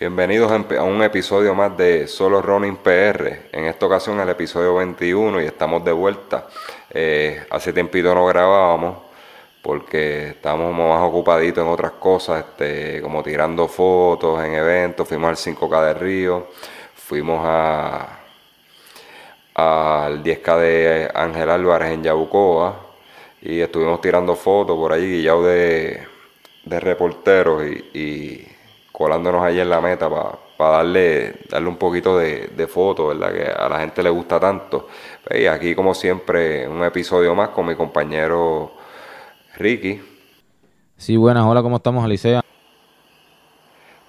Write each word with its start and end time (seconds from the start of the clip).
Bienvenidos 0.00 0.50
a 0.50 0.82
un 0.82 1.02
episodio 1.02 1.54
más 1.54 1.76
de 1.76 2.06
Solo 2.06 2.40
Running 2.40 2.78
PR. 2.78 3.50
En 3.52 3.66
esta 3.66 3.84
ocasión 3.84 4.18
el 4.18 4.30
episodio 4.30 4.76
21 4.76 5.42
y 5.42 5.44
estamos 5.44 5.84
de 5.84 5.92
vuelta. 5.92 6.48
Eh, 6.88 7.44
hace 7.50 7.74
tiempito 7.74 8.14
no 8.14 8.24
grabábamos 8.24 8.96
porque 9.60 10.28
estábamos 10.28 10.72
más 10.74 11.02
ocupaditos 11.02 11.62
en 11.62 11.70
otras 11.70 11.92
cosas, 11.92 12.46
este, 12.46 13.02
como 13.02 13.22
tirando 13.22 13.68
fotos 13.68 14.42
en 14.42 14.54
eventos. 14.54 15.06
Fuimos 15.06 15.28
al 15.28 15.36
5K 15.36 15.84
de 15.88 15.92
Río, 15.92 16.48
fuimos 16.94 17.42
a 17.44 18.20
al 19.52 20.22
10K 20.22 20.58
de 20.60 21.10
Ángel 21.12 21.50
Álvarez 21.50 21.92
en 21.92 22.04
Yabucoa 22.04 22.86
y 23.42 23.60
estuvimos 23.60 24.00
tirando 24.00 24.34
fotos 24.34 24.78
por 24.78 24.94
allí, 24.94 25.18
guillados 25.18 25.44
de, 25.44 26.06
de 26.64 26.80
reporteros 26.80 27.64
y 27.92 28.49
colándonos 29.00 29.42
allí 29.42 29.58
en 29.58 29.70
la 29.70 29.80
meta 29.80 30.10
para 30.10 30.72
darle, 30.72 31.36
darle 31.48 31.68
un 31.70 31.78
poquito 31.78 32.18
de, 32.18 32.48
de 32.54 32.66
fotos, 32.66 33.08
¿verdad? 33.08 33.32
Que 33.32 33.50
a 33.50 33.66
la 33.66 33.80
gente 33.80 34.02
le 34.02 34.10
gusta 34.10 34.38
tanto. 34.38 34.88
Y 35.30 35.46
aquí, 35.46 35.74
como 35.74 35.94
siempre, 35.94 36.68
un 36.68 36.84
episodio 36.84 37.34
más 37.34 37.48
con 37.48 37.64
mi 37.64 37.74
compañero 37.74 38.72
Ricky. 39.56 40.02
Sí, 40.98 41.16
buenas, 41.16 41.46
hola, 41.46 41.62
¿cómo 41.62 41.76
estamos, 41.76 42.04
Alicia? 42.04 42.42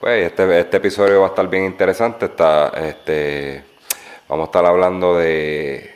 Pues 0.02 0.26
este, 0.26 0.60
este 0.60 0.76
episodio 0.76 1.22
va 1.22 1.28
a 1.28 1.30
estar 1.30 1.48
bien 1.48 1.64
interesante. 1.64 2.26
Está, 2.26 2.74
este, 2.76 3.64
vamos 4.28 4.44
a 4.44 4.48
estar 4.48 4.66
hablando 4.66 5.16
de, 5.16 5.90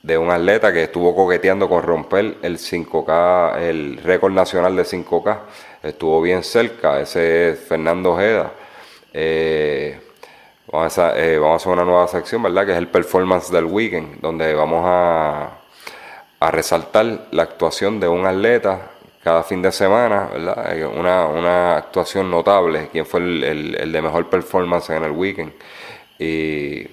de 0.00 0.16
un 0.16 0.30
atleta 0.30 0.72
que 0.72 0.84
estuvo 0.84 1.12
coqueteando 1.12 1.68
con 1.68 1.82
romper 1.82 2.36
el 2.42 2.58
5K, 2.58 3.58
el 3.62 3.96
récord 3.96 4.32
nacional 4.32 4.76
de 4.76 4.84
5K. 4.84 5.40
Estuvo 5.88 6.20
bien 6.20 6.42
cerca, 6.42 7.00
ese 7.00 7.50
es 7.50 7.60
Fernando 7.60 8.12
Ojeda. 8.12 8.52
Eh, 9.14 9.98
vamos, 10.70 10.98
a, 10.98 11.18
eh, 11.18 11.38
vamos 11.38 11.54
a 11.54 11.56
hacer 11.56 11.72
una 11.72 11.84
nueva 11.84 12.06
sección, 12.08 12.42
¿verdad? 12.42 12.66
Que 12.66 12.72
es 12.72 12.78
el 12.78 12.88
performance 12.88 13.50
del 13.50 13.64
weekend, 13.64 14.20
donde 14.20 14.54
vamos 14.54 14.82
a, 14.86 15.50
a 16.40 16.50
resaltar 16.50 17.28
la 17.30 17.42
actuación 17.44 18.00
de 18.00 18.08
un 18.08 18.26
atleta 18.26 18.90
cada 19.24 19.42
fin 19.42 19.62
de 19.62 19.72
semana, 19.72 20.28
¿verdad? 20.32 20.76
Eh, 20.78 20.84
Una, 20.86 21.26
una 21.26 21.76
actuación 21.78 22.30
notable, 22.30 22.88
quién 22.92 23.06
fue 23.06 23.20
el, 23.20 23.74
el- 23.78 23.90
de 23.92 24.02
mejor 24.02 24.28
performance 24.28 24.90
en 24.90 25.04
el 25.04 25.12
weekend. 25.12 25.52
Y 26.18 26.86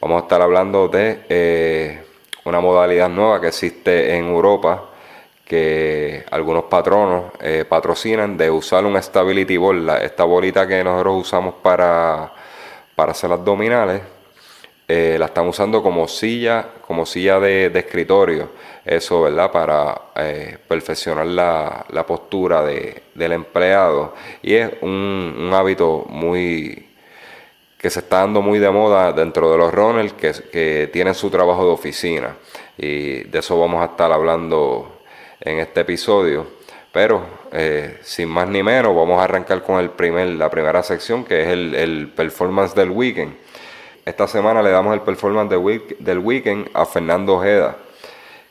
vamos 0.00 0.20
a 0.20 0.24
estar 0.24 0.42
hablando 0.42 0.88
de 0.88 2.02
una 2.44 2.60
modalidad 2.60 3.08
nueva 3.08 3.40
que 3.40 3.48
existe 3.48 4.14
en 4.14 4.26
Europa, 4.26 4.90
que 5.46 6.24
algunos 6.30 6.64
patronos 6.64 7.32
eh, 7.40 7.64
patrocinan 7.68 8.36
de 8.36 8.50
usar 8.50 8.84
un 8.84 9.00
stability 9.00 9.56
ball, 9.56 9.88
esta 10.02 10.24
bolita 10.24 10.66
que 10.66 10.82
nosotros 10.82 11.22
usamos 11.22 11.54
para, 11.62 12.32
para 12.96 13.12
hacer 13.12 13.30
abdominales 13.30 14.02
eh, 14.88 15.16
la 15.18 15.26
están 15.26 15.46
usando 15.48 15.82
como 15.82 16.06
silla, 16.08 16.66
como 16.86 17.06
silla 17.06 17.40
de, 17.40 17.70
de 17.70 17.78
escritorio, 17.80 18.50
eso, 18.84 19.22
¿verdad? 19.22 19.50
Para 19.50 20.00
eh, 20.16 20.58
perfeccionar 20.68 21.26
la, 21.26 21.86
la 21.90 22.06
postura 22.06 22.62
de- 22.64 23.02
del 23.14 23.32
empleado. 23.32 24.14
Y 24.42 24.54
es 24.54 24.70
un, 24.82 25.34
un 25.38 25.54
hábito 25.54 26.06
muy 26.08 26.88
que 27.78 27.90
se 27.90 28.00
está 28.00 28.18
dando 28.20 28.42
muy 28.42 28.58
de 28.58 28.70
moda 28.70 29.12
dentro 29.12 29.50
de 29.52 29.58
los 29.58 29.72
runners 29.72 30.12
que, 30.14 30.32
que 30.52 30.88
tienen 30.92 31.14
su 31.14 31.30
trabajo 31.30 31.64
de 31.64 31.70
oficina. 31.72 32.36
Y 32.78 33.24
de 33.24 33.38
eso 33.40 33.58
vamos 33.58 33.82
a 33.82 33.86
estar 33.86 34.12
hablando 34.12 34.95
en 35.46 35.60
este 35.60 35.80
episodio. 35.80 36.46
Pero 36.92 37.24
eh, 37.52 37.98
sin 38.02 38.28
más 38.28 38.48
ni 38.48 38.62
menos, 38.62 38.94
vamos 38.94 39.20
a 39.20 39.24
arrancar 39.24 39.62
con 39.62 39.78
el 39.78 39.90
primer, 39.90 40.28
la 40.28 40.50
primera 40.50 40.82
sección 40.82 41.24
que 41.24 41.42
es 41.42 41.48
el, 41.48 41.74
el 41.74 42.08
performance 42.08 42.74
del 42.74 42.90
weekend. 42.90 43.34
Esta 44.04 44.26
semana 44.26 44.62
le 44.62 44.70
damos 44.70 44.94
el 44.94 45.00
performance 45.00 45.50
del 45.50 46.18
weekend 46.18 46.70
a 46.74 46.86
Fernando 46.86 47.34
Ojeda, 47.34 47.76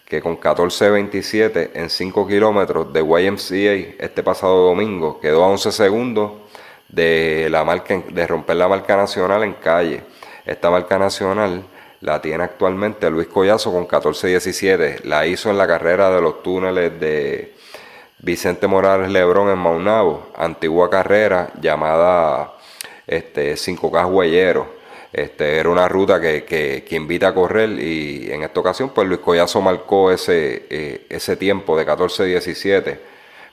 que 0.05 0.21
con 0.21 0.39
14.27 0.39 1.71
en 1.73 1.89
5 1.89 2.27
kilómetros 2.27 2.93
de 2.93 3.01
YMCA 3.01 4.03
este 4.03 4.21
pasado 4.21 4.67
domingo 4.67 5.19
quedó 5.19 5.43
a 5.43 5.47
11 5.47 5.71
segundos 5.71 6.31
de, 6.89 7.47
la 7.49 7.63
marca, 7.63 8.01
de 8.07 8.27
romper 8.27 8.57
la 8.57 8.67
marca 8.67 8.95
nacional 8.95 9.43
en 9.43 9.53
calle. 9.53 10.03
Esta 10.45 10.69
marca 10.69 10.99
nacional 10.99 11.63
la 12.05 12.21
tiene 12.21 12.43
actualmente 12.43 13.09
Luis 13.09 13.27
Collazo 13.27 13.71
con 13.71 13.87
14.17. 13.87 15.05
La 15.05 15.25
hizo 15.25 15.49
en 15.49 15.57
la 15.57 15.65
carrera 15.65 16.11
de 16.11 16.21
los 16.21 16.43
túneles 16.43 16.99
de 16.99 17.55
Vicente 18.19 18.67
Morales 18.67 19.09
Lebrón 19.09 19.49
en 19.49 19.57
Maunabo, 19.57 20.27
antigua 20.35 20.87
carrera 20.87 21.49
llamada 21.59 22.53
este, 23.07 23.55
5K 23.55 24.07
Huellero. 24.07 24.75
Este, 25.11 25.57
era 25.57 25.69
una 25.69 25.87
ruta 25.87 26.21
que, 26.21 26.43
que, 26.43 26.85
que 26.87 26.95
invita 26.95 27.29
a 27.29 27.33
correr 27.33 27.71
y 27.71 28.31
en 28.31 28.43
esta 28.43 28.59
ocasión 28.59 28.91
pues 28.93 29.07
Luis 29.07 29.21
Collazo 29.21 29.59
marcó 29.61 30.11
ese, 30.11 30.67
eh, 30.69 31.07
ese 31.09 31.35
tiempo 31.37 31.75
de 31.75 31.87
14-17. 31.87 32.99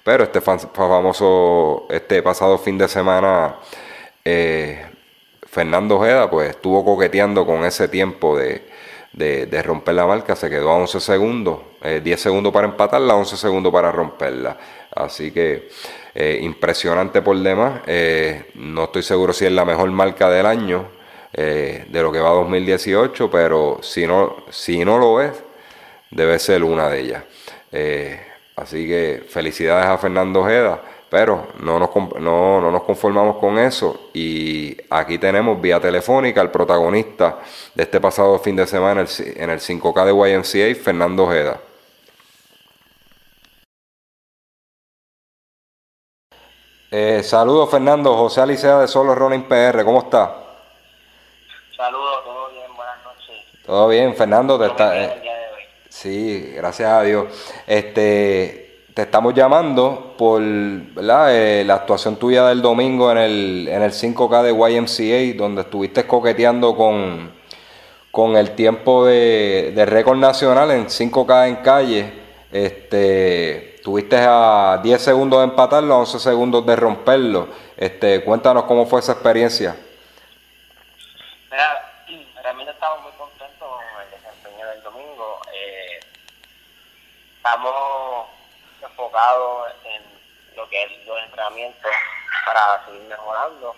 Pero 0.04 0.24
este 0.24 0.42
famoso, 0.42 1.86
este 1.88 2.22
pasado 2.22 2.58
fin 2.58 2.76
de 2.76 2.88
semana, 2.88 3.56
eh, 4.22 4.91
Fernando 5.52 5.96
Ojeda 5.98 6.30
pues 6.30 6.48
estuvo 6.48 6.82
coqueteando 6.82 7.44
con 7.44 7.62
ese 7.66 7.86
tiempo 7.86 8.38
de, 8.38 8.62
de- 9.12 9.62
romper 9.62 9.94
la 9.94 10.06
marca, 10.06 10.34
se 10.34 10.48
quedó 10.48 10.70
a 10.70 10.76
11 10.76 10.98
segundos, 10.98 11.60
eh, 11.82 12.00
10 12.02 12.18
segundos 12.22 12.50
para 12.54 12.66
empatarla, 12.68 13.14
11 13.14 13.36
segundos 13.36 13.70
para 13.70 13.92
romperla. 13.92 14.56
Así 14.94 15.30
que 15.30 15.68
eh, 16.14 16.38
impresionante 16.40 17.20
por 17.20 17.36
demás. 17.36 17.82
Eh, 17.86 18.50
no 18.54 18.84
estoy 18.84 19.02
seguro 19.02 19.34
si 19.34 19.44
es 19.44 19.52
la 19.52 19.66
mejor 19.66 19.90
marca 19.90 20.30
del 20.30 20.46
año, 20.46 20.86
eh, 21.34 21.84
de 21.86 22.02
lo 22.02 22.10
que 22.10 22.20
va 22.20 22.30
2018, 22.30 23.30
pero 23.30 23.78
si 23.82 24.06
no, 24.06 24.36
si 24.48 24.82
no 24.86 24.96
lo 24.96 25.20
es, 25.20 25.32
debe 26.10 26.38
ser 26.38 26.64
una 26.64 26.88
de 26.88 27.00
ellas. 27.00 27.24
Así 28.56 28.86
que 28.86 29.22
felicidades 29.28 29.84
a 29.86 29.98
Fernando 29.98 30.40
Ojeda, 30.40 30.80
pero 31.12 31.48
no 31.58 31.78
nos, 31.78 31.94
no, 31.94 32.58
no 32.58 32.70
nos 32.70 32.84
conformamos 32.84 33.36
con 33.36 33.58
eso 33.58 34.08
y 34.14 34.74
aquí 34.88 35.18
tenemos 35.18 35.60
vía 35.60 35.78
telefónica 35.78 36.40
al 36.40 36.50
protagonista 36.50 37.38
de 37.74 37.82
este 37.82 38.00
pasado 38.00 38.38
fin 38.38 38.56
de 38.56 38.66
semana 38.66 39.04
en 39.18 39.50
el 39.50 39.60
5K 39.60 40.04
de 40.06 40.32
YMCA, 40.32 40.82
Fernando 40.82 41.24
Ojeda. 41.24 41.60
Eh, 46.90 47.22
saludos 47.22 47.70
Fernando, 47.70 48.16
José 48.16 48.40
Alicea 48.40 48.78
de 48.78 48.88
Solo 48.88 49.14
Running 49.14 49.42
PR, 49.42 49.84
¿cómo 49.84 49.98
está? 49.98 50.34
Saludos, 51.76 52.24
todo 52.24 52.48
bien, 52.52 52.74
buenas 52.74 53.04
noches. 53.04 53.66
Todo 53.66 53.88
bien, 53.88 54.16
Fernando, 54.16 54.58
te 54.58 54.68
¿Cómo 54.68 54.78
está, 54.78 54.98
eh? 54.98 55.22
Sí, 55.90 56.54
gracias 56.56 56.90
a 56.90 57.02
Dios. 57.02 57.26
Este, 57.66 58.71
te 58.94 59.02
estamos 59.02 59.34
llamando 59.34 60.14
por. 60.18 60.42
Eh, 60.42 61.64
la 61.66 61.74
actuación 61.74 62.16
tuya 62.16 62.46
del 62.46 62.60
domingo 62.60 63.10
en 63.10 63.18
el, 63.18 63.68
en 63.68 63.82
el 63.82 63.92
5K 63.92 64.42
de 64.42 64.52
YMCA, 64.52 65.38
donde 65.38 65.62
estuviste 65.62 66.06
coqueteando 66.06 66.76
con, 66.76 67.32
con 68.10 68.36
el 68.36 68.54
tiempo 68.54 69.06
de, 69.06 69.72
de 69.74 69.86
récord 69.86 70.18
nacional 70.18 70.70
en 70.70 70.86
5K 70.86 71.48
en 71.48 71.56
calle. 71.56 72.22
Este, 72.52 73.80
tuviste 73.82 74.16
a 74.18 74.78
10 74.82 75.00
segundos 75.00 75.38
de 75.40 75.44
empatarlo, 75.44 75.94
a 75.94 75.98
11 75.98 76.18
segundos 76.18 76.66
de 76.66 76.76
romperlo. 76.76 77.48
Este, 77.76 78.22
cuéntanos 78.22 78.64
cómo 78.64 78.84
fue 78.84 79.00
esa 79.00 79.12
experiencia. 79.12 79.74
Mira, 81.50 81.94
realmente 82.42 82.72
estamos 82.72 83.02
muy 83.04 83.12
contentos 83.12 83.68
con 83.68 84.02
el 84.02 84.10
desempeño 84.10 84.66
del 84.68 84.82
domingo. 84.82 85.40
Eh, 85.54 86.00
estamos 87.38 88.26
enfocados 88.82 89.72
en 89.84 90.02
lo 90.56 90.68
que 90.68 90.82
es 90.82 91.06
los 91.06 91.18
entrenamientos 91.22 91.90
para 92.44 92.84
seguir 92.84 93.02
mejorando. 93.02 93.74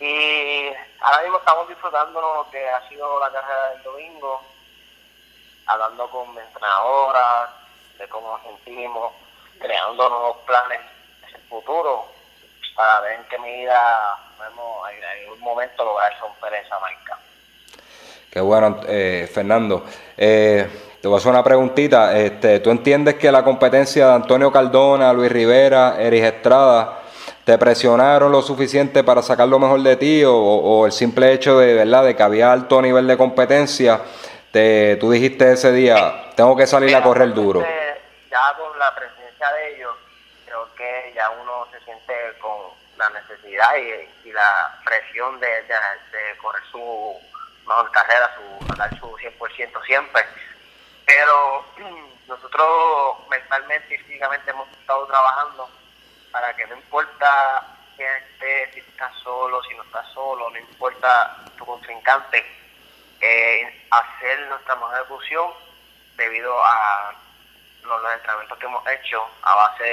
Y 0.00 0.68
ahora 1.00 1.22
mismo 1.22 1.38
estamos 1.38 1.68
disfrutando 1.68 2.20
lo 2.20 2.50
que 2.50 2.68
ha 2.68 2.88
sido 2.88 3.20
la 3.20 3.30
carrera 3.30 3.70
del 3.70 3.82
domingo, 3.84 4.42
hablando 5.66 6.10
con 6.10 6.34
mi 6.34 6.40
entrenadora, 6.40 7.52
de 7.98 8.08
cómo 8.08 8.36
nos 8.36 8.42
sentimos, 8.42 9.12
creando 9.60 10.08
nuevos 10.08 10.38
planes 10.38 10.80
en 11.28 11.34
el 11.36 11.42
futuro. 11.42 12.06
para 12.74 13.00
ver 13.00 13.20
en 13.20 13.24
qué 13.28 13.38
medida 13.38 14.18
podemos 14.36 14.90
en 14.90 15.04
algún 15.04 15.40
momento 15.40 15.84
lograr 15.84 16.18
romper 16.20 16.54
esa 16.54 16.78
marca. 16.80 17.18
Qué 18.30 18.40
bueno, 18.40 18.80
eh, 18.88 19.30
Fernando. 19.32 19.84
Eh, 20.16 20.91
te 21.02 21.08
voy 21.08 21.16
a 21.16 21.18
hacer 21.18 21.32
una 21.32 21.42
preguntita. 21.42 22.16
Este, 22.16 22.60
¿Tú 22.60 22.70
entiendes 22.70 23.16
que 23.16 23.32
la 23.32 23.42
competencia 23.42 24.06
de 24.06 24.14
Antonio 24.14 24.52
Cardona, 24.52 25.12
Luis 25.12 25.32
Rivera, 25.32 25.96
Erich 25.98 26.22
Estrada 26.22 27.00
te 27.44 27.58
presionaron 27.58 28.30
lo 28.30 28.40
suficiente 28.40 29.02
para 29.02 29.20
sacar 29.20 29.48
lo 29.48 29.58
mejor 29.58 29.82
de 29.82 29.96
ti 29.96 30.22
o, 30.24 30.86
el 30.86 30.92
simple 30.92 31.32
hecho 31.32 31.58
de 31.58 31.74
verdad 31.74 32.04
de 32.04 32.14
que 32.14 32.22
había 32.22 32.52
alto 32.52 32.80
nivel 32.80 33.08
de 33.08 33.18
competencia? 33.18 34.00
Te, 34.52 34.94
tú 35.00 35.10
dijiste 35.10 35.50
ese 35.50 35.72
día, 35.72 36.30
tengo 36.36 36.56
que 36.56 36.68
salir 36.68 36.94
a 36.94 37.02
correr 37.02 37.34
duro. 37.34 37.66
Ya 38.30 38.56
con 38.56 38.78
la 38.78 38.94
presencia 38.94 39.50
de 39.54 39.74
ellos, 39.74 39.96
creo 40.46 40.72
que 40.76 41.12
ya 41.16 41.30
uno 41.30 41.66
se 41.72 41.84
siente 41.84 42.14
con 42.40 42.52
la 42.96 43.10
necesidad 43.10 43.74
y, 43.76 44.30
la 44.30 44.80
presión 44.84 45.38
de 45.40 45.48
correr 46.40 46.62
su 46.70 46.78
mejor 47.66 47.90
carrera, 47.90 48.30
su, 48.36 48.74
dar 48.76 48.98
su 48.98 49.06
100% 49.06 49.84
siempre. 49.84 50.22
Pero 51.14 51.66
nosotros 52.26 53.28
mentalmente 53.28 53.94
y 53.94 53.98
físicamente 53.98 54.50
hemos 54.50 54.66
estado 54.70 55.06
trabajando 55.06 55.68
para 56.30 56.56
que 56.56 56.66
no 56.66 56.76
importa 56.76 57.66
quién 57.96 58.10
esté, 58.16 58.72
si 58.72 58.80
estás 58.80 59.14
solo, 59.22 59.62
si 59.64 59.74
no 59.74 59.82
estás 59.82 60.10
solo, 60.14 60.48
no 60.48 60.58
importa 60.58 61.44
tu 61.58 61.66
contrincante, 61.66 62.42
eh, 63.20 63.86
hacer 63.90 64.40
nuestra 64.48 64.74
mejor 64.76 64.94
ejecución 64.94 65.50
debido 66.16 66.58
a 66.64 67.14
los, 67.82 68.12
entrenamientos 68.14 68.58
que 68.58 68.66
hemos 68.66 68.88
hecho 68.88 69.22
a 69.42 69.54
base 69.54 69.84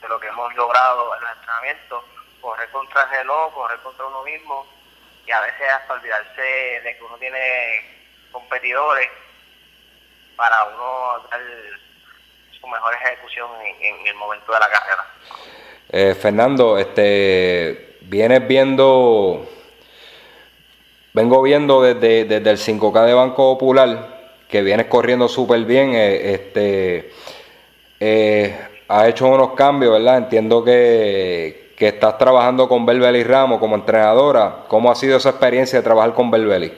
de 0.00 0.08
lo 0.08 0.18
que 0.18 0.28
hemos 0.28 0.54
logrado 0.54 1.14
en 1.14 1.20
los 1.20 1.30
entrenamientos, 1.32 2.04
correr 2.40 2.70
contra 2.70 3.02
el 3.02 3.10
reloj, 3.10 3.52
correr 3.52 3.80
contra 3.80 4.06
uno 4.06 4.22
mismo 4.22 4.66
y 5.26 5.30
a 5.30 5.40
veces 5.40 5.68
hasta 5.68 5.92
olvidarse 5.92 6.40
de 6.40 6.96
que 6.96 7.04
uno 7.04 7.18
tiene 7.18 8.08
competidores 8.32 9.10
para 10.36 10.64
uno 10.64 11.28
dar 11.30 11.40
su 12.60 12.66
mejor 12.66 12.94
ejecución 12.94 13.48
en, 13.80 14.06
el 14.06 14.14
momento 14.14 14.52
de 14.52 14.60
la 14.60 14.68
carrera. 14.68 15.06
Eh, 15.90 16.14
Fernando, 16.14 16.78
este, 16.78 17.98
vienes 18.02 18.46
viendo, 18.46 19.46
vengo 21.12 21.42
viendo 21.42 21.82
desde, 21.82 22.24
desde 22.24 22.50
el 22.50 22.58
5K 22.58 23.06
de 23.06 23.14
Banco 23.14 23.58
Popular 23.58 24.14
que 24.48 24.62
vienes 24.62 24.86
corriendo 24.86 25.28
súper 25.28 25.64
bien, 25.64 25.94
eh, 25.94 26.34
este, 26.34 27.12
eh, 27.98 28.68
ha 28.88 29.08
hecho 29.08 29.26
unos 29.26 29.54
cambios, 29.54 29.92
¿verdad? 29.94 30.18
Entiendo 30.18 30.62
que, 30.62 31.72
que 31.76 31.88
estás 31.88 32.18
trabajando 32.18 32.68
con 32.68 32.86
Belbeli 32.86 33.24
Ramos 33.24 33.58
como 33.58 33.74
entrenadora. 33.74 34.64
¿Cómo 34.68 34.90
ha 34.90 34.94
sido 34.94 35.16
esa 35.16 35.30
experiencia 35.30 35.78
de 35.80 35.82
trabajar 35.82 36.14
con 36.14 36.30
Belbeli? 36.30 36.72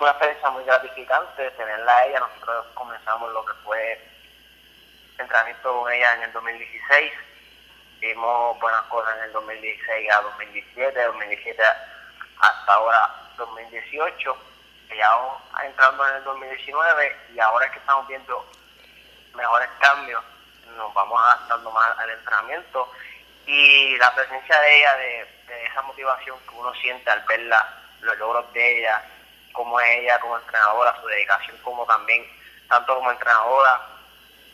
Una, 0.00 0.10
experiencia 0.10 0.50
muy 0.50 0.64
gratificante 0.64 1.50
tenerla 1.52 1.96
a 1.96 2.06
ella. 2.06 2.20
Nosotros 2.20 2.66
comenzamos 2.74 3.32
lo 3.32 3.44
que 3.44 3.54
fue 3.64 4.00
entrenamiento 5.18 5.80
con 5.80 5.92
ella 5.92 6.14
en 6.14 6.22
el 6.24 6.32
2016. 6.32 7.12
Vimos 8.00 8.58
buenas 8.60 8.82
cosas 8.82 9.16
en 9.18 9.24
el 9.24 9.32
2016 9.32 10.10
a 10.10 10.20
2017, 10.20 11.04
2017 11.04 11.62
hasta 12.40 12.72
ahora 12.72 13.14
2018. 13.36 14.36
Ya 14.96 15.18
entrando 15.64 16.08
en 16.08 16.14
el 16.16 16.24
2019 16.24 17.16
y 17.34 17.40
ahora 17.40 17.66
es 17.66 17.72
que 17.72 17.78
estamos 17.78 18.06
viendo 18.08 18.46
mejores 19.34 19.68
cambios 19.80 20.22
nos 20.76 20.92
vamos 20.94 21.20
adaptando 21.20 21.70
más 21.70 21.98
al 21.98 22.10
entrenamiento 22.10 22.90
y 23.46 23.96
la 23.98 24.14
presencia 24.14 24.60
de 24.60 24.78
ella, 24.78 24.96
de, 24.96 25.26
esa 25.64 25.82
motivación 25.82 26.38
que 26.40 26.54
uno 26.54 26.74
siente 26.74 27.08
al 27.10 27.22
verla, 27.22 27.82
los 28.00 28.18
logros 28.18 28.52
de 28.52 28.78
ella, 28.78 29.02
como 29.56 29.80
es 29.80 30.00
ella 30.00 30.20
como 30.20 30.38
entrenadora, 30.38 31.00
su 31.00 31.06
dedicación 31.08 31.56
como 31.62 31.84
también, 31.86 32.24
tanto 32.68 32.94
como 32.94 33.10
entrenadora 33.10 33.80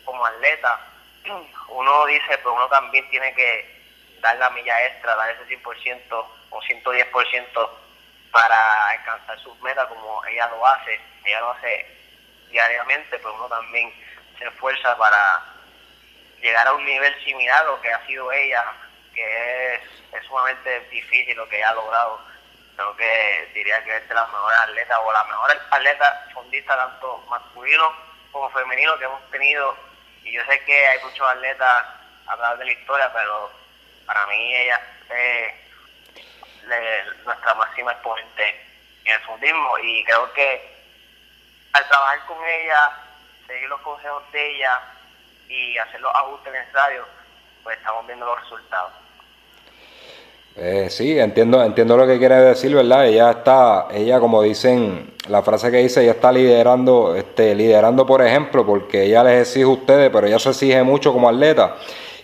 como 0.05 0.25
atleta, 0.25 0.79
uno 1.67 2.05
dice, 2.05 2.37
pues 2.39 2.55
uno 2.55 2.67
también 2.69 3.07
tiene 3.09 3.33
que 3.35 3.83
dar 4.21 4.37
la 4.37 4.49
milla 4.51 4.85
extra, 4.85 5.15
dar 5.15 5.29
ese 5.31 5.59
100% 5.61 6.25
o 6.49 6.61
110% 6.61 7.69
para 8.31 8.89
alcanzar 8.89 9.39
sus 9.39 9.59
metas 9.61 9.87
como 9.87 10.25
ella 10.25 10.47
lo 10.47 10.65
hace, 10.65 10.99
ella 11.25 11.39
lo 11.41 11.51
hace 11.51 11.85
diariamente, 12.49 13.17
pero 13.17 13.33
uno 13.33 13.47
también 13.47 13.93
se 14.39 14.47
esfuerza 14.47 14.97
para 14.97 15.43
llegar 16.41 16.67
a 16.67 16.73
un 16.73 16.85
nivel 16.85 17.13
similar 17.23 17.61
a 17.61 17.65
lo 17.65 17.81
que 17.81 17.91
ha 17.91 18.05
sido 18.05 18.31
ella, 18.31 18.63
que 19.13 19.75
es, 19.75 19.81
sumamente 20.27 20.79
difícil 20.91 21.35
lo 21.35 21.47
que 21.49 21.57
ella 21.57 21.69
ha 21.69 21.75
logrado. 21.75 22.19
Creo 22.75 22.95
que 22.95 23.51
diría 23.53 23.83
que 23.83 23.97
es 23.97 24.07
de 24.07 24.15
las 24.15 24.27
mejores 24.31 24.59
atletas 24.59 24.99
o 25.03 25.11
la 25.11 25.23
mejor 25.25 25.51
atleta 25.71 26.27
fondista 26.33 26.75
tanto 26.75 27.17
masculino 27.29 27.93
como 28.31 28.49
femenino 28.49 28.97
que 28.97 29.05
hemos 29.05 29.31
tenido. 29.31 29.75
Y 30.23 30.33
yo 30.33 30.43
sé 30.45 30.63
que 30.65 30.87
hay 30.87 30.99
muchos 31.03 31.27
atletas 31.27 31.85
a 32.27 32.37
través 32.37 32.59
de 32.59 32.65
la 32.65 32.71
historia, 32.71 33.13
pero 33.13 33.51
para 34.05 34.25
mí 34.27 34.55
ella 34.55 34.81
es 35.09 35.53
nuestra 37.25 37.53
máxima 37.55 37.91
exponente 37.91 38.65
en 39.05 39.13
el 39.13 39.21
fundismo 39.21 39.77
y 39.79 40.03
creo 40.05 40.31
que 40.33 40.73
al 41.73 41.87
trabajar 41.87 42.25
con 42.25 42.37
ella, 42.47 42.97
seguir 43.47 43.67
los 43.67 43.81
consejos 43.81 44.23
de 44.31 44.55
ella, 44.55 44.79
y 45.53 45.77
hacer 45.77 46.01
los 46.01 46.13
ajustes 46.15 46.53
necesarios, 46.53 47.07
pues 47.63 47.77
estamos 47.77 48.05
viendo 48.07 48.25
los 48.25 48.41
resultados. 48.41 48.93
Eh, 50.55 50.87
sí, 50.89 51.17
entiendo, 51.17 51.63
entiendo 51.63 51.97
lo 51.97 52.05
que 52.05 52.19
quiere 52.19 52.35
decir, 52.35 52.75
¿verdad? 52.75 53.07
Ella 53.07 53.31
está, 53.31 53.87
ella 53.93 54.19
como 54.19 54.43
dicen, 54.43 55.11
la 55.27 55.41
frase 55.41 55.71
que 55.71 55.77
dice, 55.77 56.03
ella 56.03 56.11
está 56.11 56.31
liderando, 56.31 57.15
este, 57.15 57.55
liderando 57.55 58.05
por 58.05 58.21
ejemplo, 58.21 58.65
porque 58.65 59.03
ella 59.05 59.23
les 59.23 59.41
exige 59.41 59.65
a 59.65 59.69
ustedes, 59.69 60.09
pero 60.11 60.27
ella 60.27 60.37
se 60.39 60.49
exige 60.49 60.83
mucho 60.83 61.11
como 61.11 61.27
atleta. 61.27 61.77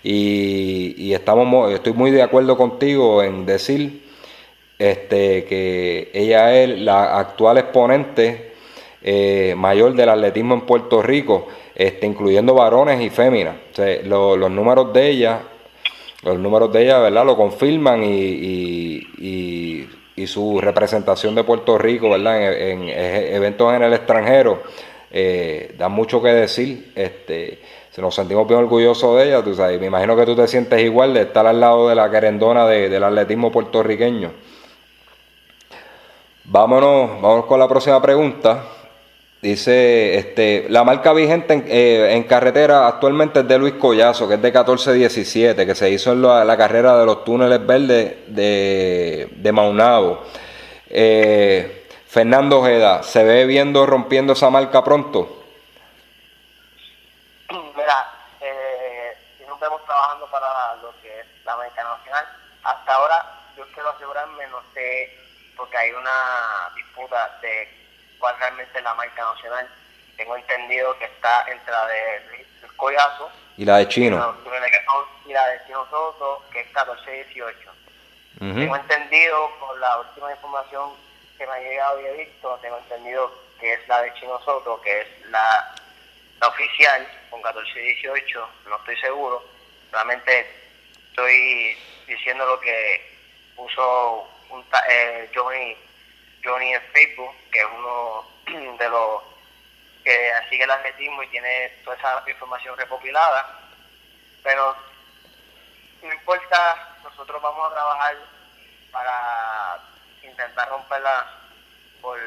Y, 0.04 0.96
y 0.98 1.14
estamos, 1.14 1.72
estoy 1.72 1.94
muy 1.94 2.12
de 2.12 2.22
acuerdo 2.22 2.56
contigo 2.56 3.24
en 3.24 3.46
decir 3.46 4.04
este, 4.78 5.46
que 5.46 6.10
ella 6.14 6.56
es 6.56 6.80
la 6.80 7.20
actual 7.20 7.58
exponente 7.58 8.54
eh, 9.02 9.54
mayor 9.58 9.94
del 9.94 10.10
atletismo 10.10 10.54
en 10.54 10.62
Puerto 10.62 11.02
Rico 11.02 11.48
este, 11.80 12.06
incluyendo 12.06 12.54
varones 12.54 13.02
y 13.02 13.10
féminas. 13.10 13.56
los 14.04 14.52
números 14.52 14.92
de 14.92 15.10
ella, 15.10 15.42
los 16.24 16.38
números 16.40 16.72
de 16.74 16.84
ella, 16.84 17.00
¿verdad? 17.00 17.26
Lo 17.26 17.36
confirman 17.38 18.04
y, 18.04 19.88
su 20.28 20.60
representación 20.60 21.34
de 21.34 21.46
Puerto 21.46 21.78
Rico, 21.78 22.10
¿verdad? 22.10 22.54
En, 22.54 22.90
eventos 22.90 23.74
en 23.74 23.84
el 23.84 23.94
extranjero, 23.94 24.62
eh, 25.12 25.74
da 25.78 25.88
mucho 25.88 26.22
que 26.22 26.30
decir. 26.30 26.92
Este, 26.94 27.60
nos 28.00 28.16
sentimos 28.16 28.48
bien 28.48 28.60
orgullosos 28.60 29.18
de 29.18 29.28
ella, 29.28 29.44
tú 29.44 29.54
sabes. 29.54 29.80
Me 29.80 29.88
imagino 29.88 30.16
que 30.16 30.26
tú 30.26 30.36
te 30.36 30.48
sientes 30.48 30.82
igual 30.82 31.14
de 31.14 31.22
estar 31.22 31.46
al 31.46 31.60
lado 31.60 31.90
de 31.90 31.96
la 31.96 32.10
querendona 32.10 32.66
del 32.66 33.04
atletismo 33.04 33.52
puertorriqueño. 33.52 34.32
Vámonos, 36.46 37.22
vamos 37.22 37.46
con 37.46 37.60
la 37.60 37.68
próxima 37.68 38.02
pregunta. 38.02 38.64
Dice, 39.42 40.18
este, 40.18 40.66
la 40.68 40.84
marca 40.84 41.14
vigente 41.14 41.54
en, 41.54 41.64
eh, 41.66 42.26
carretera 42.28 42.88
actualmente 42.88 43.40
es 43.40 43.48
de 43.48 43.58
Luis 43.58 43.76
Collazo, 43.76 44.28
que 44.28 44.34
es 44.34 44.42
de 44.42 44.50
1417, 44.50 45.66
que 45.66 45.76
se 45.76 45.90
hizo 45.90 46.12
en 46.12 46.22
la, 46.22 46.58
carrera 46.58 46.98
de 46.98 47.06
los 47.06 47.24
túneles 47.24 47.66
verdes 47.66 48.18
de, 48.28 49.30
de 49.32 49.52
Maunabo. 49.54 50.26
Eh, 50.90 51.88
Fernando 52.06 52.60
Ojeda, 52.60 53.02
¿se 53.02 53.24
ve 53.24 53.46
viendo 53.46 53.86
rompiendo 53.86 54.34
esa 54.34 54.50
marca 54.50 54.84
pronto? 54.84 55.46
Mira, 57.50 58.12
eh, 58.42 59.18
nos 59.48 59.58
vemos 59.58 59.86
trabajando 59.86 60.30
para 60.30 60.76
lo 60.82 60.92
que 61.02 61.18
es 61.18 61.26
la 61.46 61.56
marca 61.56 61.82
nacional, 61.82 62.26
hasta 62.64 62.94
ahora 62.94 63.26
yo 63.56 63.64
quiero 63.74 63.90
asegurarme, 63.92 64.48
no 64.48 64.58
sé, 64.74 65.18
porque 65.56 65.78
hay 65.78 65.92
una 65.92 66.74
disputa 66.76 67.40
de 67.42 67.79
cuál 68.20 68.38
realmente 68.38 68.78
es 68.78 68.84
la 68.84 68.94
marca 68.94 69.24
nacional. 69.24 69.68
Tengo 70.18 70.36
entendido 70.36 70.98
que 71.00 71.06
está 71.06 71.46
entre 71.50 71.72
la 71.72 71.88
de 71.88 72.46
Collazo 72.76 73.32
y 73.58 73.66
la 73.66 73.78
de 73.78 73.88
Chino. 73.88 74.36
Y 75.26 75.34
la 75.34 75.48
de 75.48 75.66
Chino 75.66 75.86
Soto, 75.90 76.44
que 76.52 76.62
es 76.62 76.68
1418. 76.68 77.72
Tengo 78.40 78.76
entendido, 78.76 79.52
por 79.60 79.78
la 79.80 80.00
última 80.00 80.32
información 80.32 80.92
que 81.38 81.46
me 81.46 81.52
ha 81.52 81.60
llegado 81.60 82.02
y 82.02 82.06
he 82.06 82.26
visto, 82.26 82.58
tengo 82.62 82.78
entendido 82.78 83.32
que 83.60 83.74
es 83.74 83.88
la 83.90 84.02
de 84.02 84.14
Chino 84.14 84.40
Soto, 84.46 84.80
que 84.82 85.02
es 85.02 85.08
la, 85.30 85.76
oficial 86.48 87.06
con 87.30 87.40
1418, 87.40 88.50
no 88.70 88.78
estoy 88.78 88.98
seguro. 88.98 89.44
Realmente 89.92 90.48
estoy 91.10 91.78
diciendo 92.08 92.46
lo 92.46 92.60
que 92.62 93.14
puso 93.58 94.30
un, 94.52 94.66
eh, 94.90 95.30
Johnny 95.36 95.76
Johnny 96.44 96.74
en 96.74 96.82
Facebook, 96.94 97.36
que 97.52 97.60
es 97.60 97.68
uno 97.76 98.26
de 98.78 98.90
los 98.90 99.24
que 100.04 100.32
sigue 100.50 100.64
el 100.64 100.72
atletismo 100.72 101.24
y 101.24 101.28
tiene 101.28 101.70
toda 101.84 101.96
esa 101.98 102.24
información 102.30 102.78
recopilada. 102.78 103.60
Pero 104.44 104.76
no 106.02 106.14
importa, 106.14 106.98
nosotros 107.04 107.42
vamos 107.42 107.70
a 107.70 107.74
trabajar 107.74 108.18
para 108.92 109.80
intentar 110.24 110.70
romperla 110.70 111.28
por, 112.02 112.20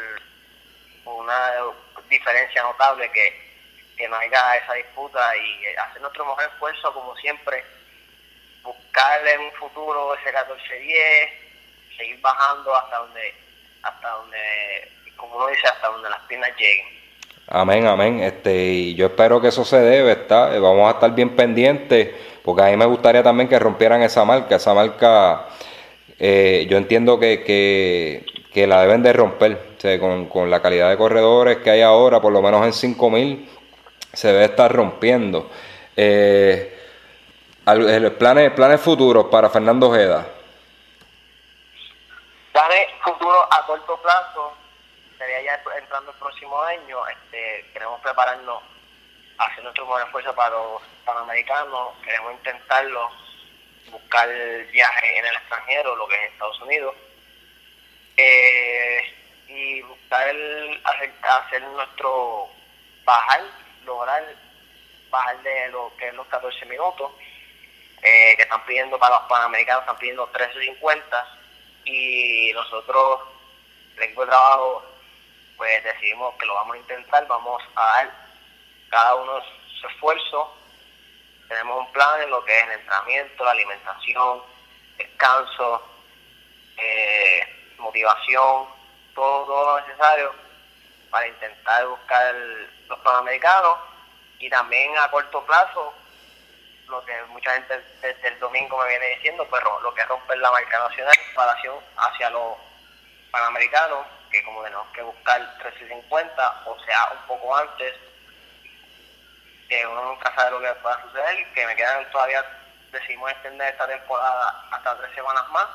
una 1.04 1.52
diferencia 2.08 2.62
notable 2.62 3.10
que, 3.10 3.94
que 3.96 4.08
no 4.08 4.16
haya 4.16 4.56
esa 4.56 4.74
disputa 4.74 5.36
y 5.36 5.66
hacer 5.74 6.00
nuestro 6.00 6.24
mejor 6.24 6.44
esfuerzo 6.44 6.94
como 6.94 7.16
siempre, 7.16 7.64
buscarle 8.62 9.38
un 9.38 9.52
futuro 9.52 10.14
ese 10.14 10.32
14-10, 10.32 11.96
seguir 11.96 12.20
bajando 12.20 12.74
hasta 12.76 12.98
donde, 12.98 13.34
hasta 13.82 14.08
donde, 14.10 14.38
como 15.16 15.36
uno 15.36 15.48
dice, 15.48 15.66
hasta 15.66 15.88
donde 15.88 16.10
las 16.10 16.20
piernas 16.22 16.50
lleguen. 16.58 16.86
Amén, 17.48 17.86
amén. 17.86 18.20
Este, 18.20 18.94
yo 18.94 19.06
espero 19.06 19.40
que 19.40 19.48
eso 19.48 19.64
se 19.64 19.78
debe, 19.78 20.12
¿está? 20.12 20.58
Vamos 20.58 20.88
a 20.88 20.92
estar 20.92 21.14
bien 21.14 21.36
pendientes, 21.36 22.10
porque 22.42 22.62
a 22.62 22.66
mí 22.66 22.76
me 22.76 22.86
gustaría 22.86 23.22
también 23.22 23.48
que 23.48 23.58
rompieran 23.58 24.02
esa 24.02 24.24
marca. 24.24 24.56
Esa 24.56 24.72
marca, 24.72 25.48
eh, 26.18 26.66
yo 26.70 26.78
entiendo 26.78 27.18
que, 27.18 27.42
que, 28.52 28.66
la 28.66 28.80
deben 28.82 29.02
de 29.02 29.12
romper, 29.12 29.58
con, 30.00 30.26
con, 30.26 30.50
la 30.50 30.62
calidad 30.62 30.88
de 30.90 30.96
corredores 30.96 31.58
que 31.58 31.70
hay 31.70 31.82
ahora, 31.82 32.20
por 32.20 32.32
lo 32.32 32.40
menos 32.40 32.64
en 32.64 32.72
5000, 32.72 33.48
se 34.12 34.28
debe 34.28 34.44
estar 34.44 34.72
rompiendo. 34.72 35.50
Eh, 35.96 36.74
planes, 38.18 38.50
planes 38.52 38.80
futuros 38.80 39.26
para 39.26 39.50
Fernando 39.50 39.88
Ojeda. 39.88 40.26
Planes 42.72 42.88
futuros 43.04 43.46
a 43.50 43.66
corto 43.66 44.00
plazo 44.00 44.56
sería 45.18 45.42
ya 45.42 45.62
entrando 45.76 46.10
el 46.10 46.16
próximo 46.16 46.58
año, 46.62 47.06
este, 47.06 47.68
queremos 47.70 48.00
prepararnos, 48.00 48.62
hacer 49.36 49.62
nuestro 49.62 49.84
mejor 49.84 50.02
esfuerzo 50.02 50.34
para 50.34 50.56
los 50.56 50.82
panamericanos, 51.04 51.90
queremos 52.02 52.32
intentarlo, 52.32 53.10
buscar 53.90 54.26
viaje 54.72 55.18
en 55.18 55.26
el 55.26 55.34
extranjero, 55.34 55.96
lo 55.96 56.08
que 56.08 56.14
es 56.14 56.32
Estados 56.32 56.60
Unidos, 56.62 56.94
eh, 58.16 59.14
y 59.48 59.82
buscar 59.82 60.34
hacer, 61.24 61.62
nuestro 61.74 62.48
bajar, 63.04 63.42
lograr 63.84 64.24
bajar 65.10 65.42
de 65.42 65.68
lo 65.68 65.94
que 65.98 66.08
es 66.08 66.14
los 66.14 66.26
14 66.28 66.64
minutos, 66.64 67.12
eh, 68.02 68.32
que 68.34 68.42
están 68.44 68.64
pidiendo 68.64 68.98
para 68.98 69.18
los 69.18 69.28
panamericanos, 69.28 69.82
están 69.82 69.98
pidiendo 69.98 70.26
13.50 70.32 71.41
y 71.84 72.52
nosotros, 72.54 73.20
el 73.96 74.14
de 74.14 74.26
trabajo 74.26 74.84
pues 75.56 75.84
decidimos 75.84 76.34
que 76.36 76.46
lo 76.46 76.54
vamos 76.54 76.74
a 76.74 76.78
intentar, 76.78 77.26
vamos 77.26 77.62
a 77.76 77.86
dar 77.86 78.10
cada 78.90 79.14
uno 79.14 79.40
su 79.80 79.86
esfuerzo. 79.86 80.56
Tenemos 81.48 81.86
un 81.86 81.92
plan 81.92 82.22
en 82.22 82.30
lo 82.30 82.44
que 82.44 82.58
es 82.58 82.64
el 82.64 82.72
entrenamiento, 82.72 83.44
la 83.44 83.50
alimentación, 83.52 84.42
descanso, 84.96 85.82
eh, 86.78 87.46
motivación, 87.78 88.66
todo, 89.14 89.44
todo 89.46 89.78
lo 89.78 89.86
necesario 89.86 90.34
para 91.10 91.28
intentar 91.28 91.86
buscar 91.86 92.34
los 92.88 92.98
panamericanos 93.00 93.78
y 94.38 94.48
también 94.48 94.96
a 94.98 95.10
corto 95.10 95.44
plazo 95.44 95.94
lo 96.92 97.04
que 97.06 97.12
mucha 97.30 97.54
gente 97.54 97.82
desde 98.02 98.28
el 98.28 98.38
domingo 98.38 98.76
me 98.78 98.88
viene 98.88 99.06
diciendo, 99.16 99.46
pues 99.48 99.62
lo 99.82 99.94
que 99.94 100.02
es 100.02 100.08
romper 100.08 100.38
la 100.38 100.50
marca 100.50 100.78
nacional 100.78 101.14
comparación 101.26 101.76
hacia 101.96 102.30
los 102.30 102.58
panamericanos 103.30 104.06
que 104.30 104.44
como 104.44 104.62
tenemos 104.62 104.86
que 104.94 105.02
buscar 105.02 105.40
1350, 105.40 106.62
o 106.66 106.78
sea, 106.84 107.12
un 107.12 107.26
poco 107.26 107.56
antes, 107.56 107.94
que 109.68 109.86
uno 109.86 110.04
nunca 110.04 110.34
sabe 110.34 110.50
lo 110.50 110.60
que 110.60 110.80
pueda 110.80 111.02
suceder, 111.02 111.52
que 111.54 111.66
me 111.66 111.76
quedan 111.76 112.10
todavía, 112.10 112.44
decidimos 112.90 113.30
extender 113.30 113.72
esta 113.72 113.86
temporada 113.86 114.68
hasta 114.70 114.98
tres 114.98 115.14
semanas 115.14 115.48
más, 115.50 115.66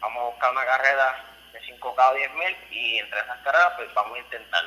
vamos 0.00 0.18
a 0.18 0.26
buscar 0.30 0.50
una 0.50 0.64
carrera 0.64 1.24
de 1.52 1.60
5K 1.60 1.80
o 1.80 1.94
10.000 1.94 2.56
y 2.70 2.98
entre 2.98 3.20
esas 3.20 3.38
carreras 3.38 3.72
pues 3.76 3.94
vamos 3.94 4.16
a 4.16 4.20
intentar 4.20 4.64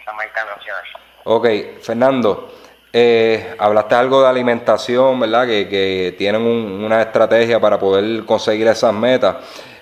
esa 0.00 0.12
marca 0.12 0.44
nacional. 0.44 0.84
Ok, 1.24 1.46
Fernando, 1.82 2.52
eh, 2.98 3.54
hablaste 3.58 3.94
algo 3.94 4.22
de 4.22 4.28
alimentación, 4.28 5.20
¿verdad? 5.20 5.46
Que, 5.46 5.68
que 5.68 6.14
tienen 6.16 6.42
una 6.42 7.02
estrategia 7.02 7.60
para 7.60 7.78
poder 7.78 8.24
conseguir 8.24 8.66
esas 8.68 8.94
metas. 8.94 9.36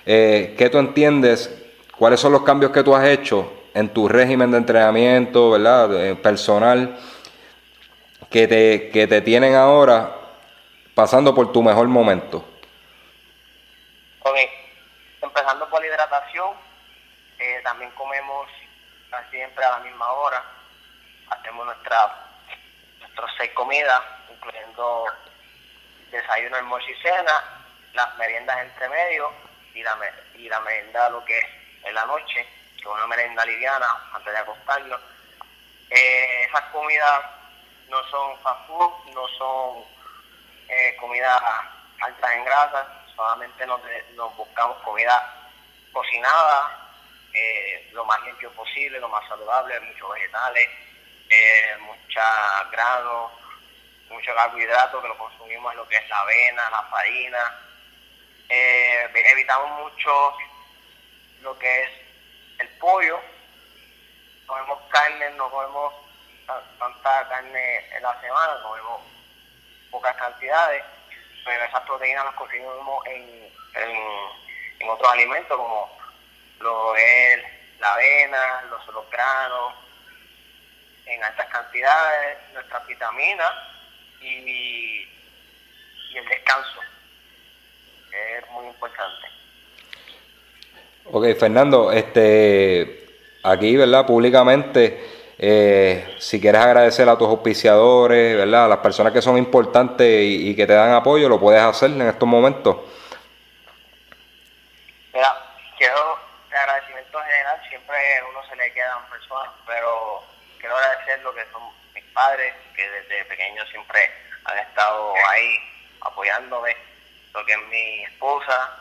Eh, 0.05 0.53
¿Qué 0.57 0.69
tú 0.69 0.77
entiendes 0.79 1.61
¿Cuáles 1.97 2.19
son 2.19 2.33
los 2.33 2.43
cambios 2.43 2.73
que 2.73 2.83
tú 2.83 2.93
has 2.93 3.05
hecho 3.05 3.49
en 3.73 3.87
tu 3.87 4.09
régimen 4.09 4.51
de 4.51 4.57
entrenamiento, 4.57 5.51
¿verdad? 5.51 6.17
personal, 6.17 6.99
que 8.29 8.49
te, 8.49 8.89
que 8.89 9.07
te 9.07 9.21
tienen 9.21 9.55
ahora 9.55 10.13
pasando 10.93 11.33
por 11.33 11.53
tu 11.53 11.63
mejor 11.63 11.87
momento? 11.87 12.43
Empezando 15.21 15.69
por 15.69 15.79
la 15.79 15.87
hidratación, 15.87 16.49
eh, 17.39 17.61
también 17.63 17.91
comemos 17.91 18.49
siempre 19.31 19.63
a 19.63 19.71
la 19.71 19.79
misma 19.79 20.11
hora, 20.11 20.43
hacemos 21.29 21.65
nuestra, 21.65 22.24
nuestras 23.15 23.37
seis 23.37 23.51
comidas, 23.53 24.01
incluyendo 24.29 25.05
desayuno, 26.11 26.57
almuerzo 26.57 26.89
y 26.89 26.95
cena, 26.95 27.63
las 27.93 28.17
meriendas 28.17 28.57
entre 28.59 28.89
medio 28.89 29.31
y 29.73 29.81
la, 29.83 29.97
y 30.35 30.49
la 30.49 30.59
merienda 30.59 31.09
lo 31.09 31.23
que 31.23 31.37
es 31.37 31.45
en 31.83 31.95
la 31.95 32.05
noche, 32.05 32.45
que 32.77 32.87
una 32.87 33.07
merenda 33.07 33.45
liviana 33.45 33.87
antes 34.13 34.33
de 34.33 34.39
acostarnos. 34.39 34.99
Eh, 35.89 36.43
esas 36.43 36.61
comidas 36.71 37.21
no 37.87 38.03
son 38.09 38.37
fast 38.41 38.67
food, 38.67 38.91
no 39.13 39.27
son 39.37 39.85
eh, 40.67 40.97
comidas 40.99 41.41
altas 42.01 42.31
en 42.33 42.43
grasa, 42.43 43.05
solamente 43.15 43.65
nos, 43.65 43.79
buscamos 44.35 44.77
comida 44.83 45.51
cocinada, 45.93 46.89
eh, 47.33 47.89
lo 47.93 48.03
más 48.03 48.21
limpio 48.23 48.51
posible, 48.51 48.99
lo 48.99 49.07
más 49.07 49.25
saludable, 49.29 49.79
muchos 49.79 50.11
vegetales, 50.11 50.69
eh, 51.29 51.77
mucha 51.81 52.63
grano, 52.71 53.31
mucho 54.09 54.33
carbohidrato 54.35 55.01
que 55.01 55.07
lo 55.07 55.17
consumimos 55.17 55.71
en 55.71 55.77
lo 55.77 55.87
que 55.87 55.97
es 55.97 56.09
la 56.09 56.19
avena, 56.19 56.69
la 56.69 56.83
farina. 56.83 57.61
evitamos 58.49 59.81
mucho 59.81 60.37
lo 61.41 61.57
que 61.57 61.83
es 61.83 61.89
el 62.59 62.67
pollo. 62.79 63.19
Comemos 64.45 64.79
carne, 64.89 65.29
no 65.31 65.49
comemos 65.49 65.93
tanta 66.79 67.27
carne 67.27 67.95
en 67.95 68.03
la 68.03 68.19
semana, 68.21 68.61
comemos 68.61 69.01
pocas 69.89 70.15
cantidades, 70.17 70.83
pero 71.43 71.63
esas 71.63 71.81
proteínas 71.81 72.25
las 72.25 72.35
consumimos 72.35 73.05
en, 73.07 73.49
en, 73.75 74.89
otros 74.89 75.11
alimentos 75.11 75.57
como 75.57 75.97
lo 76.59 76.95
es 76.95 77.43
la 77.79 77.93
avena, 77.93 78.63
los 78.69 79.09
granos, 79.09 79.73
en 81.05 81.23
altas 81.23 81.47
cantidades, 81.47 82.37
nuestras 82.53 82.85
vitaminas 82.87 83.51
y, 84.21 85.07
y 86.11 86.17
el 86.17 86.27
descanso, 86.27 86.79
que 88.09 88.37
es 88.37 88.49
muy 88.51 88.67
importante. 88.67 89.27
Ok, 91.05 91.25
Fernando, 91.39 91.91
este, 91.91 93.05
aquí, 93.43 93.77
¿verdad? 93.77 94.07
Públicamente, 94.07 95.15
eh, 95.37 96.15
si 96.17 96.41
quieres 96.41 96.61
agradecer 96.61 97.07
a 97.07 97.17
tus 97.17 97.27
auspiciadores, 97.27 98.35
¿verdad? 98.35 98.65
A 98.65 98.67
las 98.69 98.79
personas 98.79 99.13
que 99.13 99.21
son 99.21 99.37
importantes 99.37 100.07
y, 100.23 100.55
que 100.55 100.65
te 100.65 100.73
dan 100.73 100.93
apoyo, 100.93 101.29
lo 101.29 101.39
puedes 101.39 101.61
hacer 101.61 101.91
en 101.91 102.01
estos 102.03 102.27
momentos. 102.27 102.77
Mira, 105.13 105.35
quiero 105.77 106.17
agradecimiento 106.51 107.19
general, 107.21 107.61
siempre 107.69 107.97
uno 108.31 108.39
se 108.49 108.55
le 108.55 108.73
quedan 108.73 109.07
personas, 109.09 109.51
pero 109.67 110.04
agradecer 110.77 111.19
lo 111.21 111.33
que 111.33 111.45
son 111.51 111.63
mis 111.93 112.03
padres, 112.05 112.53
que 112.75 112.89
desde 112.89 113.25
pequeño 113.25 113.65
siempre 113.67 114.11
han 114.45 114.57
estado 114.59 115.13
ahí 115.27 115.59
apoyándome, 116.01 116.75
lo 117.33 117.45
que 117.45 117.53
es 117.53 117.67
mi 117.67 118.03
esposa, 118.03 118.79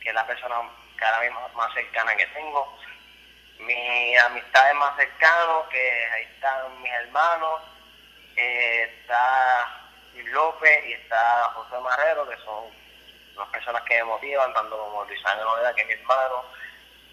que 0.00 0.08
es 0.08 0.14
la 0.14 0.26
persona 0.26 0.56
cada 0.96 1.20
vez 1.20 1.32
más 1.54 1.74
cercana 1.74 2.16
que 2.16 2.26
tengo. 2.28 2.78
Mis 3.58 4.18
amistades 4.18 4.74
más 4.76 4.96
cercanos, 4.96 5.68
que 5.68 6.06
ahí 6.12 6.22
están 6.24 6.82
mis 6.82 6.92
hermanos, 6.92 7.62
eh, 8.36 8.98
está 9.00 9.84
López 10.32 10.86
y 10.86 10.92
está 10.92 11.50
José 11.54 11.80
Marrero, 11.80 12.28
que 12.28 12.36
son 12.38 12.64
las 13.36 13.48
personas 13.48 13.82
que 13.82 13.96
me 13.96 14.04
motivan, 14.04 14.52
tanto 14.54 14.78
como 14.78 15.04
Luis 15.04 15.24
Ángel 15.24 15.44
Noveda, 15.44 15.74
que 15.74 15.82
es 15.82 15.86
mi 15.88 15.94
hermano, 15.94 16.44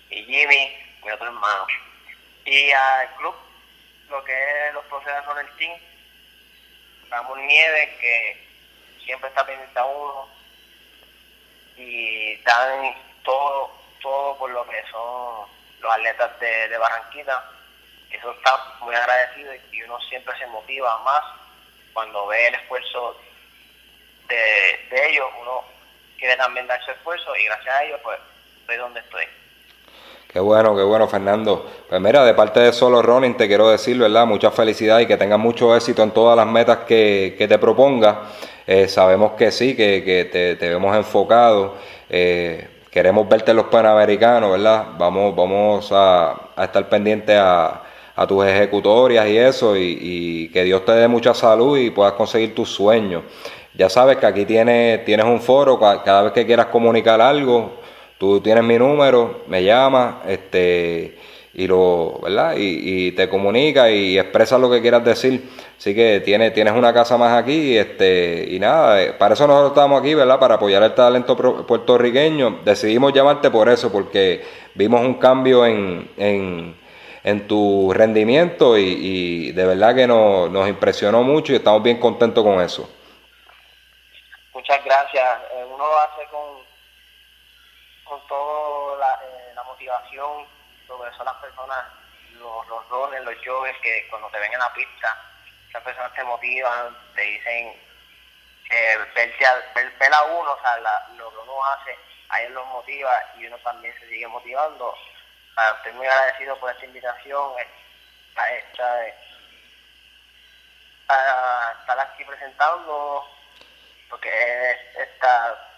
y 0.10 0.24
Jimmy, 0.26 0.98
mi 1.04 1.12
otro 1.12 1.28
hermano. 1.28 1.68
Y 2.46 2.72
al 2.72 3.16
club, 3.16 3.36
lo 4.12 4.24
que 4.24 4.68
es 4.68 4.74
los 4.74 4.86
procesos 4.86 5.26
son 5.26 5.40
el 5.40 5.50
team, 5.58 5.80
Ramón 7.10 7.46
Nieves, 7.48 7.90
que 8.00 8.48
siempre 9.04 9.30
está 9.30 9.46
pendiente 9.46 9.80
a 9.80 9.86
uno, 9.86 10.30
y 11.78 12.34
están 12.34 12.96
todo, 13.24 13.72
todo 14.02 14.38
por 14.38 14.52
lo 14.52 14.68
que 14.68 14.84
son 14.92 15.48
los 15.80 15.92
atletas 15.92 16.40
de, 16.40 16.68
de 16.68 16.78
Barranquita. 16.78 17.50
Eso 18.12 18.32
está 18.32 18.76
muy 18.82 18.94
agradecido 18.94 19.54
y 19.72 19.84
uno 19.84 20.00
siempre 20.02 20.38
se 20.38 20.46
motiva 20.48 21.00
más 21.00 21.24
cuando 21.94 22.28
ve 22.28 22.48
el 22.48 22.56
esfuerzo 22.56 23.18
de, 24.28 25.08
ellos 25.10 25.30
uno 25.42 25.64
quiere 26.18 26.36
también 26.38 26.68
dar 26.68 26.84
su 26.84 26.92
esfuerzo 26.92 27.36
y 27.36 27.46
gracias 27.46 27.76
a 27.76 27.84
ellos 27.84 28.00
pues 28.04 28.20
estoy 28.62 28.78
donde 28.78 29.00
estoy. 29.00 29.26
Qué 30.32 30.40
bueno, 30.40 30.74
qué 30.78 30.84
bueno, 30.84 31.10
Fernando. 31.10 31.66
Pues 31.90 32.00
mira, 32.00 32.24
de 32.24 32.34
parte 32.34 32.62
de 32.62 32.72
Solo 32.72 33.02
Running 33.02 33.36
te 33.36 33.50
quiero 33.50 33.70
decir, 33.70 33.98
¿verdad? 33.98 34.26
Mucha 34.26 34.50
felicidad 34.50 35.00
y 35.00 35.06
que 35.06 35.18
tengas 35.18 35.40
mucho 35.40 35.76
éxito 35.76 36.04
en 36.04 36.12
todas 36.12 36.38
las 36.38 36.48
metas 36.48 36.80
que, 36.88 37.36
te 37.38 37.60
propongas. 37.60 38.16
Eh, 38.66 38.88
sabemos 38.88 39.34
que 39.34 39.52
sí, 39.52 39.76
que, 39.76 40.30
te, 40.58 40.70
vemos 40.70 40.96
enfocado. 40.96 41.76
Eh, 42.10 42.66
queremos 42.90 43.28
verte 43.28 43.52
en 43.52 43.58
los 43.58 43.66
Panamericanos, 43.66 44.52
¿verdad? 44.52 44.86
Vamos, 44.98 45.36
vamos 45.36 45.90
a, 45.92 46.52
estar 46.64 46.88
pendientes 46.88 47.38
a, 47.38 47.84
tus 48.26 48.46
ejecutorias 48.46 49.28
y 49.28 49.38
eso, 49.38 49.76
y, 49.76 50.50
que 50.54 50.64
Dios 50.64 50.86
te 50.86 50.94
dé 50.94 51.10
mucha 51.10 51.34
salud 51.34 51.78
y 51.78 51.90
puedas 51.90 52.14
conseguir 52.14 52.56
tus 52.56 52.70
sueños. 52.70 53.24
Ya 53.74 53.90
sabes 53.90 54.16
que 54.16 54.28
aquí 54.28 54.46
tienes, 54.46 55.04
tienes 55.04 55.26
un 55.26 55.42
foro, 55.42 55.78
cada 55.78 56.22
vez 56.22 56.32
que 56.32 56.46
quieras 56.46 56.68
comunicar 56.68 57.20
algo, 57.20 57.82
tú 58.22 58.40
tienes 58.40 58.64
mi 58.64 58.78
número, 58.78 59.42
me 59.48 59.64
llamas, 59.64 60.18
este, 60.28 61.18
y 61.56 61.66
lo, 61.66 62.20
¿verdad? 62.22 62.54
Y, 62.56 63.14
te 63.14 63.28
comunica 63.28 63.90
y 63.90 64.20
expresa 64.20 64.60
lo 64.60 64.70
que 64.70 64.80
quieras 64.80 65.04
decir. 65.04 65.50
Así 65.76 65.96
que 65.96 66.20
tienes, 66.20 66.54
tienes 66.54 66.74
una 66.74 66.94
casa 66.94 67.18
más 67.18 67.36
aquí, 67.36 67.76
este, 67.76 68.46
y 68.48 68.60
nada, 68.60 69.02
eh, 69.02 69.14
para 69.14 69.34
eso 69.34 69.48
nosotros 69.48 69.72
estamos 69.72 70.00
aquí, 70.00 70.14
¿verdad? 70.14 70.40
Para 70.40 70.54
apoyar 70.54 70.84
el 70.84 70.94
talento 70.94 71.36
puertorriqueño. 71.66 72.60
Decidimos 72.64 73.12
llamarte 73.12 73.50
por 73.50 73.68
eso, 73.68 73.92
porque 73.92 74.46
vimos 74.76 75.02
un 75.02 75.16
cambio 75.16 75.66
en, 75.66 76.08
en, 76.16 76.76
en 77.24 77.48
tu 77.48 77.92
rendimiento 77.92 78.78
y, 78.78 79.52
de 79.52 79.66
verdad 79.66 79.96
que 79.96 80.06
nos, 80.06 80.52
nos 80.52 80.70
impresionó 80.70 81.24
mucho 81.24 81.54
y 81.54 81.56
estamos 81.56 81.82
bien 81.82 82.00
contentos 82.00 82.44
con 82.44 82.62
eso. 82.62 82.88
Muchas 84.54 84.86
gracias. 84.86 85.26
Eh, 85.56 85.66
uno 85.74 85.86
hace 86.04 86.30
con 86.30 86.62
con 88.12 88.28
toda 88.28 88.98
la, 88.98 89.22
eh, 89.24 89.54
la, 89.56 89.64
motivación, 89.64 90.46
sobre 90.86 91.16
son 91.16 91.26
las 91.26 91.36
personas, 91.36 91.86
los, 92.34 92.68
los 92.68 92.90
roles, 92.90 93.24
los 93.24 93.36
joggers 93.46 93.80
que 93.80 94.06
cuando 94.10 94.28
te 94.28 94.40
ven 94.40 94.52
en 94.52 94.60
la 94.60 94.74
pista, 94.74 95.18
esas 95.70 95.82
personas 95.82 96.14
te 96.14 96.24
motivan, 96.26 96.98
te 97.16 97.22
dicen 97.22 97.82
que 98.68 98.98
ver, 98.98 100.14
a 100.14 100.24
uno, 100.24 100.52
o 100.52 100.62
sea, 100.62 100.78
lo 101.16 101.32
que 101.32 101.38
uno 101.38 101.66
hace, 101.68 101.98
a 102.28 102.42
ellos 102.42 102.52
los 102.52 102.68
motiva 102.68 103.18
y 103.38 103.48
uno 103.48 103.58
también 103.60 103.98
se 103.98 104.10
sigue 104.10 104.28
motivando. 104.28 104.94
estoy 105.78 105.94
muy 105.94 106.08
agradecido 106.08 106.60
por 106.60 106.70
esta 106.70 106.86
invitación, 106.86 107.54
eh, 107.60 107.68
a 108.36 108.52
esta, 108.52 109.08
eh, 109.08 109.16
a 111.08 111.76
estar 111.80 111.98
aquí 111.98 112.26
presentando, 112.26 113.26
porque 114.10 114.78
esta 114.98 115.71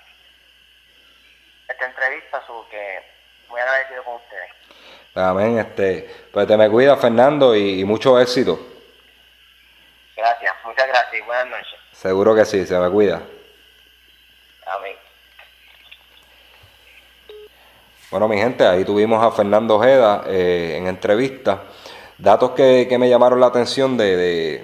esta 1.67 1.86
entrevista, 1.86 2.43
su 2.46 2.65
que 2.70 3.00
muy 3.50 3.60
agradecido 3.60 4.03
con 4.03 4.15
ustedes. 4.15 4.51
Amén, 5.15 5.60
este, 5.60 6.10
pues 6.32 6.48
te 6.48 6.58
me 6.58 6.70
cuida 6.70 6.98
Fernando 6.98 7.55
y, 7.55 7.84
mucho 7.86 8.20
éxito. 8.20 8.60
Gracias, 10.15 10.53
muchas 10.65 10.88
gracias 10.88 11.13
y 11.13 11.25
buenas 11.25 11.48
noches. 11.48 11.79
Seguro 11.91 12.36
que 12.36 12.46
sí, 12.46 12.65
se 12.65 12.77
me 12.79 12.89
cuida. 12.89 13.22
Amén. 14.65 14.96
Bueno, 18.10 18.27
mi 18.27 18.38
gente, 18.38 18.65
ahí 18.65 18.84
tuvimos 18.86 19.24
a 19.24 19.32
Fernando 19.32 19.75
Ojeda 19.75 20.24
eh, 20.27 20.75
en 20.77 20.88
entrevista. 20.88 21.63
Datos 22.17 22.51
que, 22.51 22.88
me 23.00 23.10
llamaron 23.10 23.39
la 23.39 23.48
atención 23.48 23.98
de, 23.98 24.63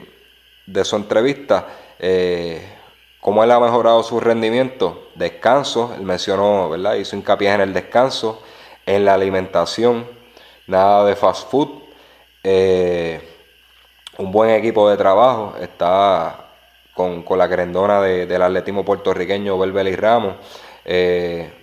de, 0.65 0.85
su 0.85 0.95
entrevista. 0.95 1.65
Eh, 1.99 2.78
cómo 3.21 3.43
él 3.43 3.51
ha 3.51 3.59
mejorado 3.59 4.03
su 4.03 4.19
rendimiento, 4.19 5.09
descanso, 5.15 5.93
él 5.95 6.03
mencionó, 6.03 6.69
¿verdad? 6.69 6.95
Hizo 6.95 7.15
hincapié 7.15 7.53
en 7.53 7.61
el 7.61 7.73
descanso, 7.73 8.41
en 8.85 9.05
la 9.05 9.13
alimentación, 9.13 10.07
nada 10.67 11.05
de 11.05 11.15
fast 11.15 11.49
food, 11.49 11.69
eh, 12.43 13.21
un 14.17 14.31
buen 14.31 14.51
equipo 14.51 14.89
de 14.89 14.97
trabajo, 14.97 15.55
está 15.59 16.49
con, 16.93 17.23
la 17.37 17.47
querendona 17.47 18.01
del 18.01 18.41
atletismo 18.41 18.83
puertorriqueño 18.83 19.65
y 19.65 19.95
Ramos. 19.95 20.35
Eh, 20.85 21.53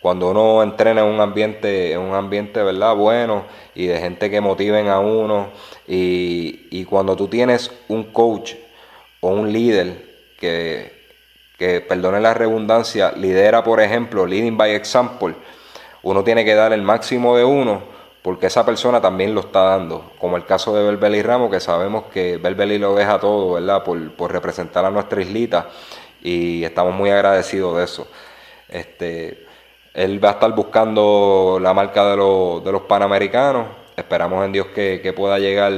cuando 0.00 0.30
uno 0.30 0.62
entrena 0.62 1.00
en 1.00 1.06
un 1.06 1.20
ambiente, 1.20 1.92
en 1.92 2.00
un 2.00 2.14
ambiente 2.14 2.62
¿verdad? 2.62 2.94
bueno 2.94 3.46
y 3.74 3.86
de 3.86 3.98
gente 3.98 4.30
que 4.30 4.40
motiven 4.40 4.88
a 4.88 5.00
uno, 5.00 5.48
y, 5.88 6.68
y 6.70 6.84
cuando 6.84 7.16
tú 7.16 7.26
tienes 7.26 7.72
un 7.88 8.12
coach 8.12 8.54
o 9.20 9.28
un 9.30 9.50
líder 9.50 10.14
que 10.38 10.93
que, 11.58 11.80
perdone 11.80 12.20
la 12.20 12.34
redundancia, 12.34 13.12
lidera, 13.12 13.62
por 13.62 13.80
ejemplo, 13.80 14.26
leading 14.26 14.56
by 14.56 14.74
example, 14.74 15.34
uno 16.02 16.22
tiene 16.24 16.44
que 16.44 16.54
dar 16.54 16.72
el 16.72 16.82
máximo 16.82 17.36
de 17.36 17.44
uno 17.44 17.94
porque 18.24 18.46
esa 18.46 18.64
persona 18.64 19.02
también 19.02 19.34
lo 19.34 19.40
está 19.40 19.64
dando, 19.64 20.12
como 20.18 20.38
el 20.38 20.46
caso 20.46 20.74
de 20.74 20.82
Belbeli 20.82 21.20
Ramos, 21.20 21.50
que 21.50 21.60
sabemos 21.60 22.04
que 22.04 22.38
Belbeli 22.38 22.78
lo 22.78 22.94
deja 22.94 23.18
todo, 23.18 23.52
¿verdad? 23.52 23.84
Por, 23.84 24.32
representar 24.32 24.82
a 24.82 24.90
nuestra 24.90 25.20
islita 25.20 25.68
y 26.22 26.64
estamos 26.64 26.94
muy 26.94 27.10
agradecidos 27.10 27.76
de 27.76 27.84
eso. 27.84 28.08
Este, 28.70 29.46
él 29.92 30.24
va 30.24 30.30
a 30.30 30.32
estar 30.32 30.50
buscando 30.54 31.58
la 31.60 31.74
marca 31.74 32.02
de, 32.04 32.12
de 32.12 32.72
los 32.72 32.82
Panamericanos, 32.88 33.66
esperamos 33.94 34.42
en 34.46 34.52
Dios 34.52 34.68
que, 34.68 35.12
pueda, 35.14 35.38
llegar, 35.38 35.72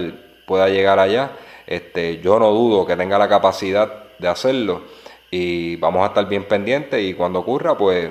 pueda 0.47 0.69
llegar 0.69 1.01
allá. 1.01 1.33
Este, 1.67 2.19
yo 2.19 2.39
no 2.39 2.53
dudo 2.53 2.87
que 2.87 2.95
tenga 2.95 3.19
la 3.19 3.29
capacidad 3.29 4.05
de 4.21 4.29
hacerlo 4.29 4.83
y 5.31 5.77
vamos 5.77 6.03
a 6.03 6.07
estar 6.07 6.29
bien 6.29 6.47
pendientes 6.47 7.03
y 7.03 7.15
cuando 7.15 7.41
ocurra 7.41 7.77
pues 7.77 8.11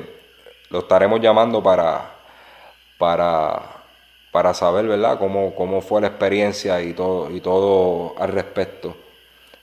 lo 0.70 0.80
estaremos 0.80 1.22
llamando 1.22 1.62
para 1.62 2.12
para 2.98 3.62
para 4.32 4.54
saber 4.54 4.88
verdad 4.88 5.18
cómo, 5.18 5.56
cómo 5.56 5.82
fue 5.82 6.02
la 6.02 6.08
experiencia 6.08 6.82
y 6.82 6.94
todo 6.94 7.32
y 7.32 7.40
todo 7.40 8.16
al 8.20 8.32
respecto 8.32 8.96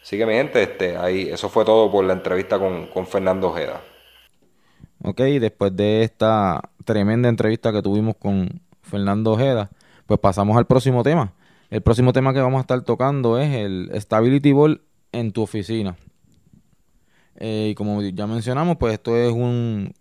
así 0.02 0.16
que 0.16 0.26
mi 0.26 0.34
gente 0.34 0.62
este 0.62 0.96
ahí 0.96 1.28
eso 1.30 1.48
fue 1.48 1.64
todo 1.64 1.90
por 1.90 2.04
la 2.04 2.14
entrevista 2.14 2.58
con, 2.58 2.86
con 2.86 3.06
Fernando 3.06 3.48
Ojeda 3.48 3.80
Ok, 5.04 5.20
después 5.40 5.74
de 5.74 6.04
esta 6.04 6.60
tremenda 6.84 7.28
entrevista 7.28 7.72
que 7.72 7.82
tuvimos 7.82 8.14
con 8.16 8.62
Fernando 8.82 9.32
Ojeda, 9.32 9.70
pues 10.06 10.20
pasamos 10.20 10.56
al 10.56 10.66
próximo 10.66 11.02
tema. 11.02 11.32
El 11.70 11.82
próximo 11.82 12.12
tema 12.12 12.32
que 12.32 12.40
vamos 12.40 12.58
a 12.58 12.60
estar 12.60 12.80
tocando 12.82 13.36
es 13.36 13.52
el 13.52 13.90
Stability 13.94 14.52
Ball 14.52 14.82
en 15.10 15.32
tu 15.32 15.42
oficina. 15.42 15.96
Eh, 17.44 17.70
y 17.70 17.74
como 17.74 18.00
ya 18.02 18.28
mencionamos, 18.28 18.76
pues 18.76 18.94
esto 18.94 19.16
es 19.16 19.32
un, 19.32 19.92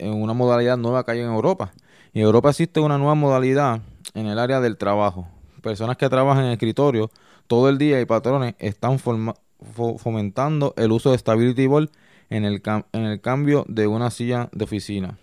una 0.00 0.32
modalidad 0.32 0.78
nueva 0.78 1.04
que 1.04 1.10
hay 1.10 1.20
en 1.20 1.26
Europa. 1.26 1.74
Y 2.14 2.20
en 2.20 2.24
Europa 2.24 2.48
existe 2.48 2.80
una 2.80 2.96
nueva 2.96 3.14
modalidad 3.14 3.82
en 4.14 4.26
el 4.26 4.38
área 4.38 4.62
del 4.62 4.78
trabajo. 4.78 5.28
Personas 5.60 5.98
que 5.98 6.08
trabajan 6.08 6.46
en 6.46 6.52
escritorio 6.52 7.10
todo 7.46 7.68
el 7.68 7.76
día 7.76 8.00
y 8.00 8.06
patrones 8.06 8.54
están 8.58 8.98
fomentando 8.98 10.72
el 10.78 10.90
uso 10.92 11.10
de 11.10 11.18
Stability 11.18 11.66
Ball 11.66 11.90
en 12.30 12.46
el, 12.46 12.62
en 12.92 13.02
el 13.02 13.20
cambio 13.20 13.66
de 13.68 13.86
una 13.86 14.10
silla 14.10 14.48
de 14.52 14.64
oficina. 14.64 15.18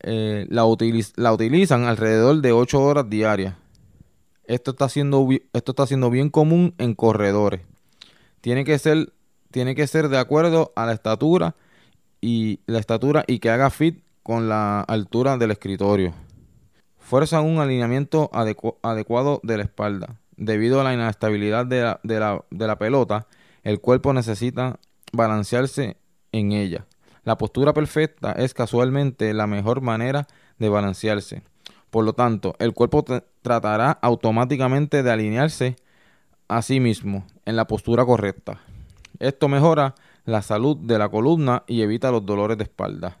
Eh, 0.00 0.46
la, 0.48 0.64
utilizan 0.64 1.84
alrededor 1.84 2.40
de 2.40 2.52
8 2.52 2.80
horas 2.80 3.10
diarias. 3.10 3.54
Esto 4.44 4.70
está, 4.70 4.88
siendo, 4.88 5.28
esto 5.52 5.72
está 5.72 5.86
siendo 5.86 6.08
bien 6.08 6.30
común 6.30 6.72
en 6.78 6.94
corredores. 6.94 7.60
Tiene 8.40 8.64
que 8.64 8.78
ser 8.78 9.12
tiene 9.56 9.74
que 9.74 9.86
ser 9.86 10.10
de 10.10 10.18
acuerdo 10.18 10.74
a 10.76 10.84
la 10.84 10.92
estatura 10.92 11.56
y 12.20 12.60
la 12.66 12.78
estatura 12.78 13.24
y 13.26 13.38
que 13.38 13.48
haga 13.48 13.70
fit 13.70 14.04
con 14.22 14.50
la 14.50 14.82
altura 14.82 15.38
del 15.38 15.50
escritorio. 15.50 16.12
Fuerza 16.98 17.40
un 17.40 17.58
alineamiento 17.58 18.30
adecuado 18.34 19.40
de 19.42 19.56
la 19.56 19.62
espalda. 19.62 20.20
Debido 20.36 20.78
a 20.78 20.84
la 20.84 20.92
inestabilidad 20.92 21.64
de 21.64 22.66
la, 22.66 22.78
pelota, 22.78 23.28
el 23.62 23.80
cuerpo 23.80 24.12
necesita 24.12 24.78
balancearse 25.14 25.96
en 26.32 26.52
ella. 26.52 26.84
La 27.24 27.38
postura 27.38 27.72
perfecta 27.72 28.32
es 28.32 28.52
casualmente 28.52 29.32
la 29.32 29.46
mejor 29.46 29.80
manera 29.80 30.26
de 30.58 30.68
balancearse. 30.68 31.44
Por 31.88 32.04
lo 32.04 32.12
tanto, 32.12 32.56
el 32.58 32.74
cuerpo 32.74 33.06
tratará 33.40 33.92
automáticamente 34.02 35.02
de 35.02 35.10
alinearse 35.10 35.76
a 36.46 36.60
sí 36.60 36.78
mismo 36.78 37.26
en 37.46 37.56
la 37.56 37.66
postura 37.66 38.04
correcta. 38.04 38.60
Esto 39.18 39.48
mejora 39.48 39.94
la 40.24 40.42
salud 40.42 40.76
de 40.76 40.98
la 40.98 41.08
columna 41.08 41.62
y 41.66 41.82
evita 41.82 42.10
los 42.10 42.26
dolores 42.26 42.58
de 42.58 42.64
espalda. 42.64 43.18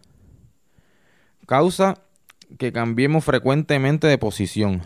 Causa 1.46 1.98
que 2.58 2.72
cambiemos 2.72 3.24
frecuentemente 3.24 4.06
de 4.06 4.18
posición. 4.18 4.82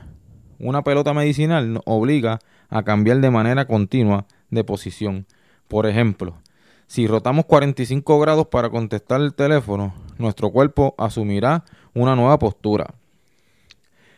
Una 0.58 0.82
pelota 0.84 1.14
medicinal 1.14 1.72
nos 1.72 1.82
obliga 1.86 2.38
a 2.68 2.82
cambiar 2.82 3.20
de 3.20 3.30
manera 3.30 3.66
continua 3.66 4.26
de 4.50 4.64
posición. 4.64 5.26
Por 5.68 5.86
ejemplo, 5.86 6.36
si 6.86 7.06
rotamos 7.06 7.46
45 7.46 8.18
grados 8.18 8.48
para 8.48 8.68
contestar 8.68 9.20
el 9.20 9.34
teléfono, 9.34 9.94
nuestro 10.18 10.50
cuerpo 10.50 10.94
asumirá 10.98 11.64
una 11.94 12.16
nueva 12.16 12.38
postura. 12.38 12.94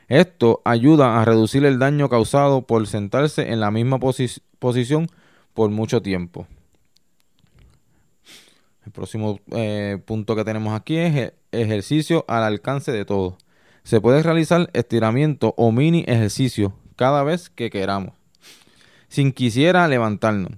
Esto 0.08 0.60
ayuda 0.64 1.20
a 1.20 1.24
reducir 1.24 1.64
el 1.64 1.78
daño 1.78 2.08
causado 2.08 2.62
por 2.62 2.86
sentarse 2.86 3.52
en 3.52 3.60
la 3.60 3.70
misma 3.70 3.98
posición 3.98 5.06
por 5.54 5.70
mucho 5.70 6.02
tiempo. 6.02 6.46
El 8.84 8.92
próximo 8.92 9.38
eh, 9.52 9.98
punto 10.04 10.34
que 10.34 10.44
tenemos 10.44 10.74
aquí 10.74 10.96
es 10.96 11.14
e- 11.14 11.34
ejercicio 11.52 12.24
al 12.26 12.42
alcance 12.42 12.90
de 12.90 13.04
todos. 13.04 13.34
Se 13.84 14.00
puede 14.00 14.22
realizar 14.22 14.70
estiramiento 14.72 15.54
o 15.56 15.70
mini 15.70 16.04
ejercicio 16.06 16.72
cada 16.96 17.22
vez 17.22 17.48
que 17.48 17.70
queramos, 17.70 18.14
sin 19.08 19.32
quisiera 19.32 19.86
levantarnos. 19.88 20.52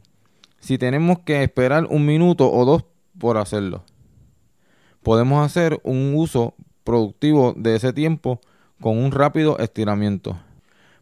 Si 0.58 0.78
tenemos 0.78 1.18
que 1.20 1.42
esperar 1.42 1.86
un 1.90 2.06
minuto 2.06 2.50
o 2.50 2.64
dos 2.64 2.84
por 3.18 3.36
hacerlo, 3.36 3.84
podemos 5.02 5.44
hacer 5.44 5.80
un 5.84 6.14
uso 6.16 6.54
productivo 6.84 7.54
de 7.56 7.76
ese 7.76 7.92
tiempo 7.92 8.40
con 8.80 8.98
un 8.98 9.12
rápido 9.12 9.58
estiramiento, 9.58 10.38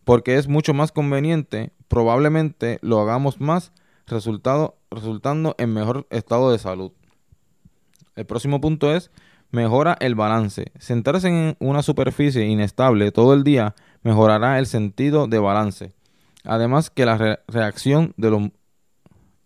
porque 0.04 0.36
es 0.36 0.48
mucho 0.48 0.74
más 0.74 0.90
conveniente, 0.92 1.72
probablemente 1.88 2.78
lo 2.82 3.00
hagamos 3.00 3.40
más, 3.40 3.72
resultado, 4.06 4.76
resultando 4.90 5.54
en 5.58 5.72
mejor 5.72 6.06
estado 6.10 6.50
de 6.50 6.58
salud. 6.58 6.92
El 8.16 8.26
próximo 8.26 8.60
punto 8.60 8.94
es 8.94 9.10
mejora 9.50 9.96
el 10.00 10.14
balance. 10.14 10.72
Sentarse 10.78 11.28
en 11.28 11.56
una 11.60 11.82
superficie 11.82 12.46
inestable 12.46 13.12
todo 13.12 13.34
el 13.34 13.44
día 13.44 13.74
mejorará 14.02 14.58
el 14.58 14.66
sentido 14.66 15.28
de 15.28 15.38
balance, 15.38 15.92
además 16.44 16.90
que 16.90 17.06
la 17.06 17.18
re- 17.18 17.40
reacción 17.48 18.14
de 18.16 18.30
los, 18.30 18.42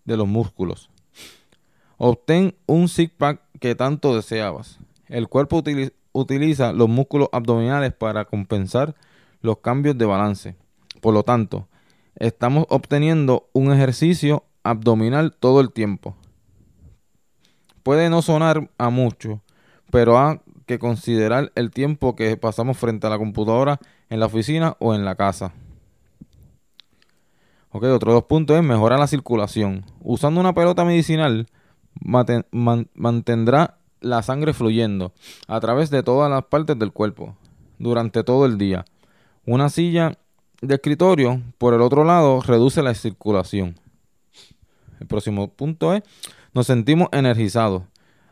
de 0.04 0.16
los 0.16 0.26
músculos. 0.26 0.90
Obtén 1.98 2.54
un 2.66 2.88
six-pack 2.88 3.40
que 3.60 3.74
tanto 3.74 4.14
deseabas. 4.14 4.78
El 5.08 5.28
cuerpo 5.28 5.62
utili- 5.62 5.92
utiliza 6.12 6.72
los 6.72 6.88
músculos 6.88 7.28
abdominales 7.32 7.92
para 7.92 8.24
compensar 8.24 8.94
los 9.40 9.58
cambios 9.58 9.96
de 9.96 10.04
balance. 10.04 10.56
Por 11.00 11.14
lo 11.14 11.22
tanto, 11.22 11.68
estamos 12.16 12.66
obteniendo 12.68 13.48
un 13.52 13.72
ejercicio 13.72 14.44
abdominal 14.62 15.34
todo 15.38 15.60
el 15.60 15.72
tiempo. 15.72 16.16
Puede 17.86 18.10
no 18.10 18.20
sonar 18.20 18.68
a 18.78 18.90
mucho, 18.90 19.42
pero 19.92 20.18
hay 20.18 20.40
que 20.66 20.80
considerar 20.80 21.52
el 21.54 21.70
tiempo 21.70 22.16
que 22.16 22.36
pasamos 22.36 22.76
frente 22.76 23.06
a 23.06 23.10
la 23.10 23.16
computadora 23.16 23.78
en 24.10 24.18
la 24.18 24.26
oficina 24.26 24.76
o 24.80 24.92
en 24.92 25.04
la 25.04 25.14
casa. 25.14 25.52
Ok, 27.70 27.84
otro 27.84 28.12
dos 28.12 28.24
puntos 28.24 28.56
es 28.56 28.64
mejorar 28.64 28.98
la 28.98 29.06
circulación. 29.06 29.84
Usando 30.00 30.40
una 30.40 30.52
pelota 30.52 30.84
medicinal 30.84 31.46
mantendrá 32.00 33.78
la 34.00 34.20
sangre 34.24 34.52
fluyendo 34.52 35.12
a 35.46 35.60
través 35.60 35.88
de 35.88 36.02
todas 36.02 36.28
las 36.28 36.42
partes 36.46 36.76
del 36.76 36.90
cuerpo 36.90 37.36
durante 37.78 38.24
todo 38.24 38.46
el 38.46 38.58
día. 38.58 38.84
Una 39.44 39.68
silla 39.68 40.18
de 40.60 40.74
escritorio, 40.74 41.40
por 41.56 41.72
el 41.72 41.82
otro 41.82 42.02
lado, 42.02 42.40
reduce 42.40 42.82
la 42.82 42.92
circulación. 42.94 43.78
El 44.98 45.06
próximo 45.06 45.46
punto 45.52 45.94
es, 45.94 46.02
nos 46.56 46.66
sentimos 46.68 47.08
energizados. 47.12 47.82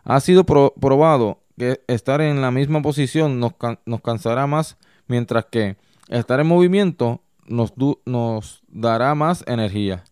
Ha 0.02 0.18
sido 0.18 0.44
pro- 0.44 0.72
probado 0.80 1.42
que 1.58 1.82
estar 1.88 2.22
en 2.22 2.40
la 2.40 2.50
misma 2.50 2.80
posición 2.80 3.38
nos, 3.38 3.52
nos 3.84 4.00
cansará 4.00 4.46
más, 4.46 4.78
mientras 5.06 5.44
que 5.44 5.76
estar 6.08 6.40
en 6.40 6.46
movimiento 6.46 7.20
nos, 7.46 7.74
nos 8.06 8.62
dará 8.68 9.14
más 9.14 9.44
energía. 9.46 10.04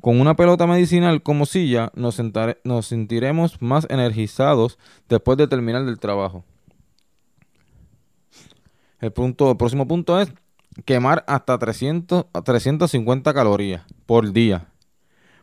Con 0.00 0.22
una 0.22 0.36
pelota 0.36 0.66
medicinal 0.66 1.22
como 1.22 1.44
silla 1.44 1.92
nos, 1.94 2.14
sentiremos 2.86 3.60
más 3.60 3.86
energizados 3.90 4.78
después 5.10 5.36
de 5.36 5.46
terminar 5.46 5.82
el 5.82 5.98
trabajo. 5.98 6.46
El, 9.00 9.12
punto, 9.12 9.54
próximo 9.58 9.86
punto 9.86 10.18
es 10.18 10.32
quemar 10.86 11.24
hasta 11.28 11.58
300 11.58 12.24
a 12.32 12.40
350 12.40 13.34
calorías 13.34 13.82
por 14.06 14.32
día. 14.32 14.68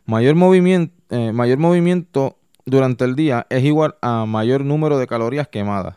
Mayor 0.04 0.34
movimiento, 0.34 0.94
mayor 1.32 1.58
movimiento 1.58 2.36
durante 2.64 3.04
el 3.04 3.14
día 3.14 3.46
es 3.50 3.62
igual 3.64 3.96
a 4.02 4.26
mayor 4.26 4.64
número 4.64 4.98
de 4.98 5.06
calorías 5.06 5.48
quemadas. 5.48 5.96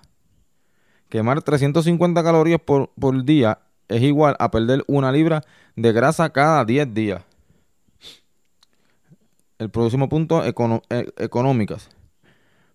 Quemar 1.09 1.41
350 1.41 2.23
calorías 2.23 2.59
por, 2.59 2.91
por 2.99 3.23
día 3.23 3.59
es 3.87 4.01
igual 4.01 4.35
a 4.39 4.51
perder 4.51 4.83
una 4.87 5.11
libra 5.11 5.43
de 5.75 5.91
grasa 5.91 6.29
cada 6.29 6.65
10 6.65 6.93
días. 6.93 7.23
El 9.57 9.69
próximo 9.69 10.09
punto, 10.09 10.43
econo- 10.43 10.81
e- 10.89 11.07
económicas. 11.17 11.89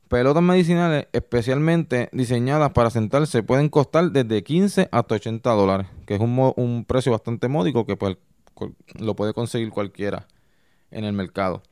Pelotas 0.09 0.43
medicinales 0.43 1.07
especialmente 1.13 2.09
diseñadas 2.13 2.73
para 2.73 2.91
sentarse 2.91 3.43
pueden 3.43 3.69
costar 3.69 4.11
desde 4.11 4.43
15 4.43 4.89
hasta 4.91 5.15
80 5.15 5.51
dólares, 5.51 5.87
que 6.07 6.15
es 6.15 6.21
un, 6.21 6.85
precio 6.89 7.13
bastante 7.13 7.47
módico 7.49 7.87
que 7.87 7.97
pues, 7.97 8.17
lo 8.99 9.15
puede 9.15 9.33
conseguir 9.33 9.71
cualquiera 9.71 10.27
en 10.91 11.05
el 11.05 11.13
mercado. 11.13 11.63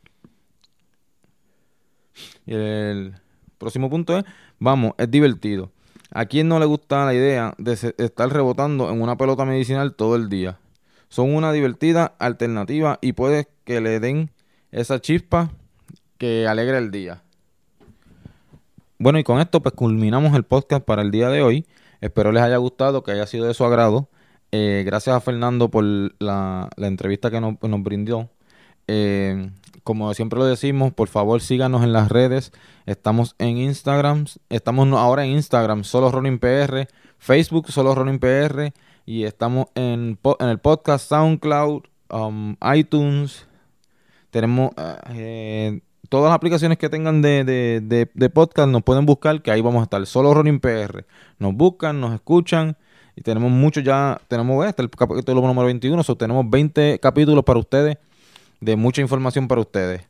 Y 2.46 2.54
el 2.54 3.14
próximo 3.59 3.90
punto 3.90 4.16
es, 4.18 4.24
vamos, 4.59 4.92
es 4.98 5.11
divertido. 5.11 5.70
¿A 6.11 6.24
quién 6.26 6.48
no 6.48 6.59
le 6.59 6.64
gusta 6.64 7.04
la 7.04 7.14
idea 7.14 7.54
de 7.59 7.72
estar 7.72 8.33
rebotando 8.33 8.90
en 8.90 9.02
una 9.02 9.16
pelota 9.16 9.44
medicinal 9.44 9.94
todo 9.94 10.16
el 10.16 10.28
día? 10.28 10.59
Son 11.09 11.35
una 11.35 11.52
divertida 11.52 12.14
alternativa 12.18 12.98
y 13.02 13.12
puede 13.12 13.48
que 13.64 13.81
le 13.81 14.00
den 14.00 14.31
esa 14.72 15.00
chispa 15.00 15.50
que 16.16 16.46
alegra 16.46 16.78
el 16.78 16.90
día. 16.90 17.22
Bueno, 18.98 19.18
y 19.18 19.24
con 19.24 19.40
esto 19.40 19.61
pues 19.61 19.74
culminamos 19.74 20.35
el 20.35 20.44
podcast 20.44 20.85
para 20.85 21.02
el 21.02 21.11
día 21.11 21.28
de 21.28 21.42
hoy. 21.42 21.66
Espero 22.00 22.33
les 22.33 22.42
haya 22.42 22.57
gustado, 22.57 23.02
que 23.02 23.12
haya 23.12 23.26
sido 23.26 23.46
de 23.46 23.54
su 23.54 23.64
agrado. 23.64 24.09
Eh, 24.50 24.83
gracias 24.87 25.14
a 25.14 25.20
Fernando 25.20 25.70
por 25.70 25.85
la, 25.85 26.70
entrevista 26.78 27.31
que 27.31 27.40
nos 27.40 27.83
brindó. 27.83 28.31
Eh, 28.88 29.51
como 29.85 30.12
siempre 30.14 30.38
lo 30.38 30.44
decimos, 30.44 30.92
por 30.92 31.09
favor 31.09 31.40
síganos 31.40 31.83
en 31.83 31.92
las 31.92 32.09
redes. 32.11 32.53
Estamos 32.87 33.35
en 33.38 33.57
Instagram, 33.59 34.27
estamos 34.51 34.88
ahora 34.92 35.24
en 35.24 35.31
Instagram, 35.33 35.85
solo 35.85 36.11
Ronin 36.11 36.38
PR, 36.38 36.88
Facebook, 37.18 37.70
solo 37.70 37.94
Ronin 37.94 38.18
PR, 38.18 38.72
y 39.07 39.24
estamos 39.24 39.66
en, 39.74 40.18
en 40.40 40.48
el 40.48 40.59
podcast 40.59 41.09
SoundCloud, 41.09 41.83
um, 42.11 42.57
iTunes. 42.74 43.46
Tenemos 44.31 44.72
eh, 45.11 45.81
todas 46.09 46.31
las 46.31 46.37
aplicaciones 46.37 46.77
que 46.79 46.88
tengan 46.90 47.22
de, 47.22 47.44
de, 47.44 47.81
de- 47.83 48.11
de 48.12 48.31
podcast, 48.31 48.68
nos 48.68 48.83
pueden 48.83 49.07
buscar, 49.07 49.40
que 49.42 49.51
ahí 49.51 49.61
vamos 49.62 49.81
a 49.81 49.85
estar, 49.85 50.05
solo 50.07 50.35
Ronin 50.35 50.61
PR. 50.61 51.05
Nos 51.38 51.55
buscan, 51.55 52.01
nos 52.01 52.14
escuchan. 52.14 52.77
Y 53.16 53.22
tenemos 53.22 53.51
mucho 53.51 53.81
ya, 53.81 54.20
tenemos 54.29 54.64
este, 54.66 54.88
capítulo 54.88 55.40
número 55.40 55.66
21, 55.66 56.03
so 56.05 56.16
tenemos 56.16 56.48
20 56.48 57.01
capítulos 57.01 57.42
para 57.42 57.59
ustedes 57.59 57.96
de 58.61 58.77
mucha 58.77 59.01
información 59.01 59.49
para 59.49 59.61
ustedes. 59.61 60.03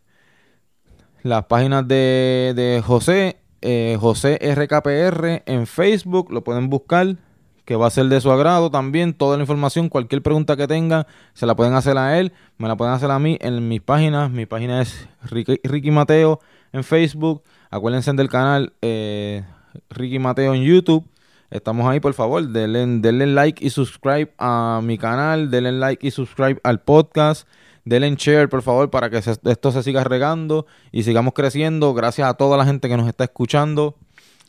Las 1.22 1.44
páginas 1.46 1.86
de, 1.86 2.52
de 2.54 2.82
José, 2.84 3.40
eh, 3.60 3.96
José 4.00 4.38
RKPR 4.40 5.42
en 5.46 5.66
Facebook, 5.66 6.32
lo 6.32 6.44
pueden 6.44 6.70
buscar, 6.70 7.16
que 7.64 7.76
va 7.76 7.88
a 7.88 7.90
ser 7.90 8.06
de 8.06 8.20
su 8.20 8.30
agrado 8.30 8.70
también. 8.70 9.14
Toda 9.14 9.36
la 9.36 9.42
información, 9.42 9.88
cualquier 9.88 10.22
pregunta 10.22 10.56
que 10.56 10.66
tengan, 10.66 11.06
se 11.34 11.44
la 11.44 11.56
pueden 11.56 11.74
hacer 11.74 11.98
a 11.98 12.18
él, 12.18 12.32
me 12.56 12.68
la 12.68 12.76
pueden 12.76 12.94
hacer 12.94 13.10
a 13.10 13.18
mí 13.18 13.36
en 13.40 13.68
mis 13.68 13.80
páginas. 13.80 14.30
Mi 14.30 14.46
página 14.46 14.80
es 14.80 15.08
Ricky, 15.24 15.60
Ricky 15.64 15.90
Mateo 15.90 16.40
en 16.72 16.84
Facebook. 16.84 17.42
Acuérdense 17.70 18.12
del 18.12 18.28
canal 18.28 18.72
eh, 18.80 19.44
Ricky 19.90 20.18
Mateo 20.18 20.54
en 20.54 20.62
YouTube. 20.62 21.04
Estamos 21.50 21.86
ahí, 21.88 21.98
por 22.00 22.12
favor, 22.14 22.46
denle, 22.46 22.84
denle 23.00 23.26
like 23.26 23.64
y 23.64 23.70
subscribe 23.70 24.32
a 24.38 24.80
mi 24.82 24.98
canal, 24.98 25.50
denle 25.50 25.72
like 25.72 26.06
y 26.06 26.10
subscribe 26.10 26.60
al 26.62 26.80
podcast, 26.80 27.48
denle 27.84 28.14
share, 28.16 28.48
por 28.50 28.60
favor, 28.62 28.90
para 28.90 29.08
que 29.08 29.16
esto 29.18 29.72
se 29.72 29.82
siga 29.82 30.04
regando 30.04 30.66
y 30.92 31.04
sigamos 31.04 31.32
creciendo. 31.32 31.94
Gracias 31.94 32.28
a 32.28 32.34
toda 32.34 32.56
la 32.58 32.66
gente 32.66 32.88
que 32.88 32.96
nos 32.98 33.08
está 33.08 33.24
escuchando 33.24 33.96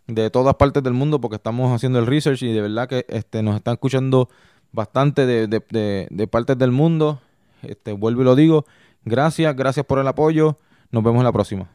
de 0.08 0.30
todas 0.30 0.56
partes 0.56 0.84
del 0.84 0.94
mundo, 0.94 1.22
porque 1.22 1.36
estamos 1.38 1.74
haciendo 1.74 2.00
el 2.00 2.06
research 2.08 2.42
y 2.44 2.52
de 2.52 2.62
verdad 2.62 2.90
que 2.90 3.06
este, 3.08 3.44
nos 3.44 3.56
están 3.56 3.76
escuchando 3.76 4.28
bastante 4.74 5.26
de, 5.26 5.48
de- 5.48 5.64
de- 5.70 6.08
de 6.10 6.28
partes 6.28 6.58
del 6.58 6.72
mundo. 6.72 7.22
Este, 7.62 7.94
vuelvo 7.94 8.24
y 8.24 8.26
lo 8.26 8.36
digo. 8.36 8.66
Gracias, 9.06 9.56
gracias 9.56 9.86
por 9.86 10.00
el 10.00 10.08
apoyo. 10.08 10.58
Nos 10.92 11.04
vemos 11.04 11.20
en 11.20 11.26
la 11.26 11.32
próxima. 11.32 11.70